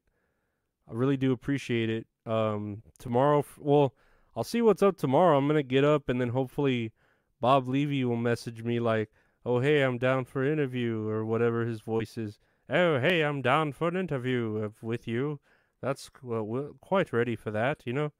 [0.87, 2.07] I really do appreciate it.
[2.25, 3.93] Um, tomorrow, well,
[4.35, 5.37] I'll see what's up tomorrow.
[5.37, 6.91] I'm gonna get up and then hopefully
[7.39, 9.09] Bob Levy will message me like,
[9.45, 12.37] "Oh hey, I'm down for an interview" or whatever his voice is.
[12.69, 15.39] Oh hey, I'm down for an interview with you.
[15.81, 18.11] That's well, we're quite ready for that, you know.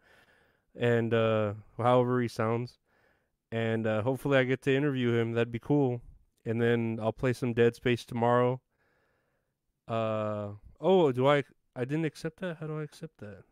[0.75, 2.79] And uh, however he sounds
[3.51, 5.33] and uh, hopefully I get to interview him.
[5.33, 6.01] That'd be cool.
[6.45, 8.61] And then I'll play some Dead Space tomorrow.
[9.87, 10.49] Uh
[10.79, 11.43] oh, do I?
[11.75, 12.57] I didn't accept that.
[12.59, 13.43] How do I accept that?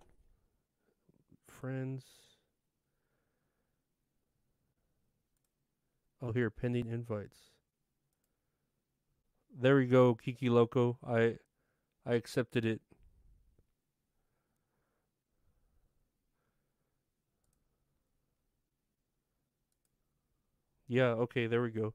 [1.49, 2.03] Friends.
[6.21, 7.37] Oh, here pending invites.
[9.59, 10.97] There we go, Kiki Loco.
[11.07, 11.37] I
[12.05, 12.81] I accepted it.
[20.87, 21.93] Yeah, okay, there we go.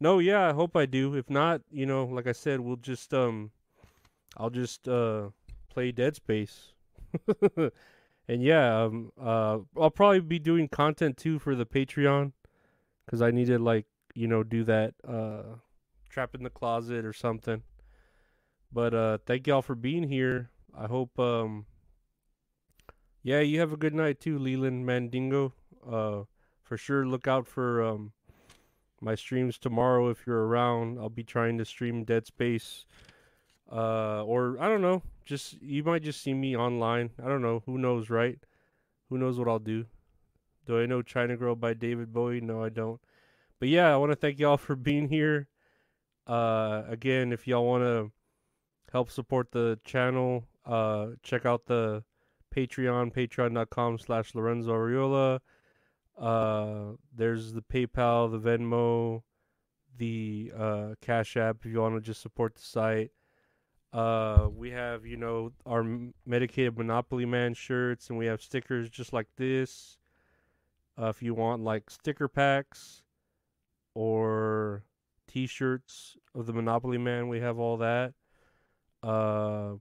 [0.00, 1.14] No, yeah, I hope I do.
[1.14, 3.50] If not, you know, like I said, we'll just um
[4.36, 5.30] I'll just uh
[5.70, 6.72] play Dead Space.
[7.56, 12.32] and yeah, um uh I'll probably be doing content too for the Patreon
[13.08, 15.56] cuz I need to like, you know, do that uh
[16.08, 17.62] trap in the closet or something.
[18.72, 20.50] But uh thank y'all for being here.
[20.74, 21.66] I hope um
[23.22, 25.54] yeah, you have a good night too, Leland Mandingo.
[25.86, 26.24] Uh
[26.62, 28.12] for sure look out for um
[29.00, 30.98] my streams tomorrow if you're around.
[30.98, 32.84] I'll be trying to stream Dead Space.
[33.70, 35.02] Uh, or I don't know.
[35.24, 37.10] Just you might just see me online.
[37.22, 37.62] I don't know.
[37.66, 38.38] Who knows, right?
[39.10, 39.86] Who knows what I'll do?
[40.66, 42.40] Do I know China Girl by David Bowie?
[42.40, 43.00] No, I don't.
[43.58, 45.48] But yeah, I want to thank y'all for being here.
[46.26, 48.12] Uh, again, if y'all want to
[48.92, 52.04] help support the channel, uh, check out the
[52.54, 55.40] Patreon, patreon.com slash Lorenzo Ariola.
[56.18, 59.22] Uh, there's the PayPal, the Venmo,
[59.96, 63.10] the uh, Cash App if you want to just support the site.
[63.92, 65.84] Uh, we have, you know, our
[66.26, 69.96] medicated Monopoly Man shirts, and we have stickers just like this.
[71.00, 73.02] Uh, if you want like sticker packs
[73.94, 74.82] or
[75.28, 78.14] T-shirts of the Monopoly Man, we have all that.
[79.02, 79.74] Uh,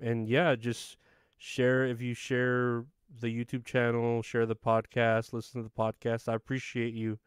[0.00, 0.96] and yeah, just
[1.38, 2.84] share if you share
[3.20, 6.28] the YouTube channel, share the podcast, listen to the podcast.
[6.28, 7.18] I appreciate you.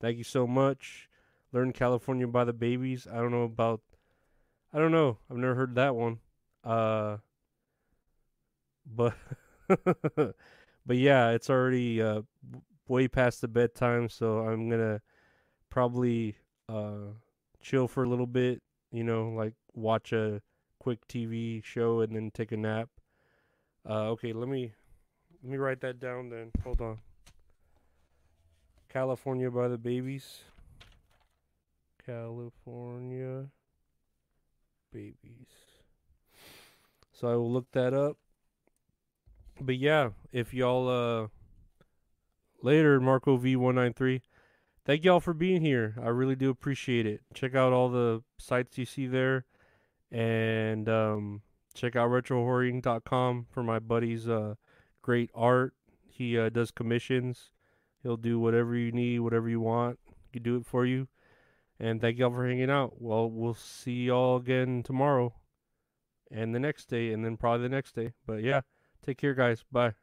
[0.00, 1.08] Thank you so much.
[1.52, 3.06] Learn California by the Babies.
[3.10, 3.80] I don't know about
[4.72, 5.18] I don't know.
[5.30, 6.18] I've never heard that one.
[6.62, 7.18] Uh
[8.86, 9.14] but
[10.16, 12.22] but yeah, it's already uh
[12.86, 15.00] way past the bedtime, so I'm going to
[15.70, 16.36] probably
[16.68, 17.12] uh
[17.60, 20.40] chill for a little bit, you know, like watch a
[20.78, 22.88] quick TV show and then take a nap.
[23.88, 24.72] Uh, okay, let me
[25.42, 26.50] let me write that down then.
[26.64, 26.98] Hold on.
[28.88, 30.40] California by the Babies.
[32.04, 33.46] California
[34.92, 35.48] Babies.
[37.12, 38.16] So I will look that up.
[39.60, 41.28] But yeah, if y'all uh
[42.62, 44.20] later Marco V193
[44.84, 45.94] thank y'all for being here.
[46.02, 47.20] I really do appreciate it.
[47.34, 49.44] Check out all the sites you see there
[50.10, 51.42] and um
[51.74, 54.54] check out retrohorrorinc.com for my buddy's uh,
[55.08, 55.72] great art.
[56.06, 57.52] He uh, does commissions.
[58.02, 59.98] He'll do whatever you need, whatever you want.
[60.26, 61.08] He can do it for you.
[61.80, 63.00] And thank y'all for hanging out.
[63.00, 65.32] Well, we'll see y'all again tomorrow
[66.30, 68.12] and the next day and then probably the next day.
[68.26, 68.60] But yeah,
[69.02, 69.64] take care, guys.
[69.72, 69.94] Bye.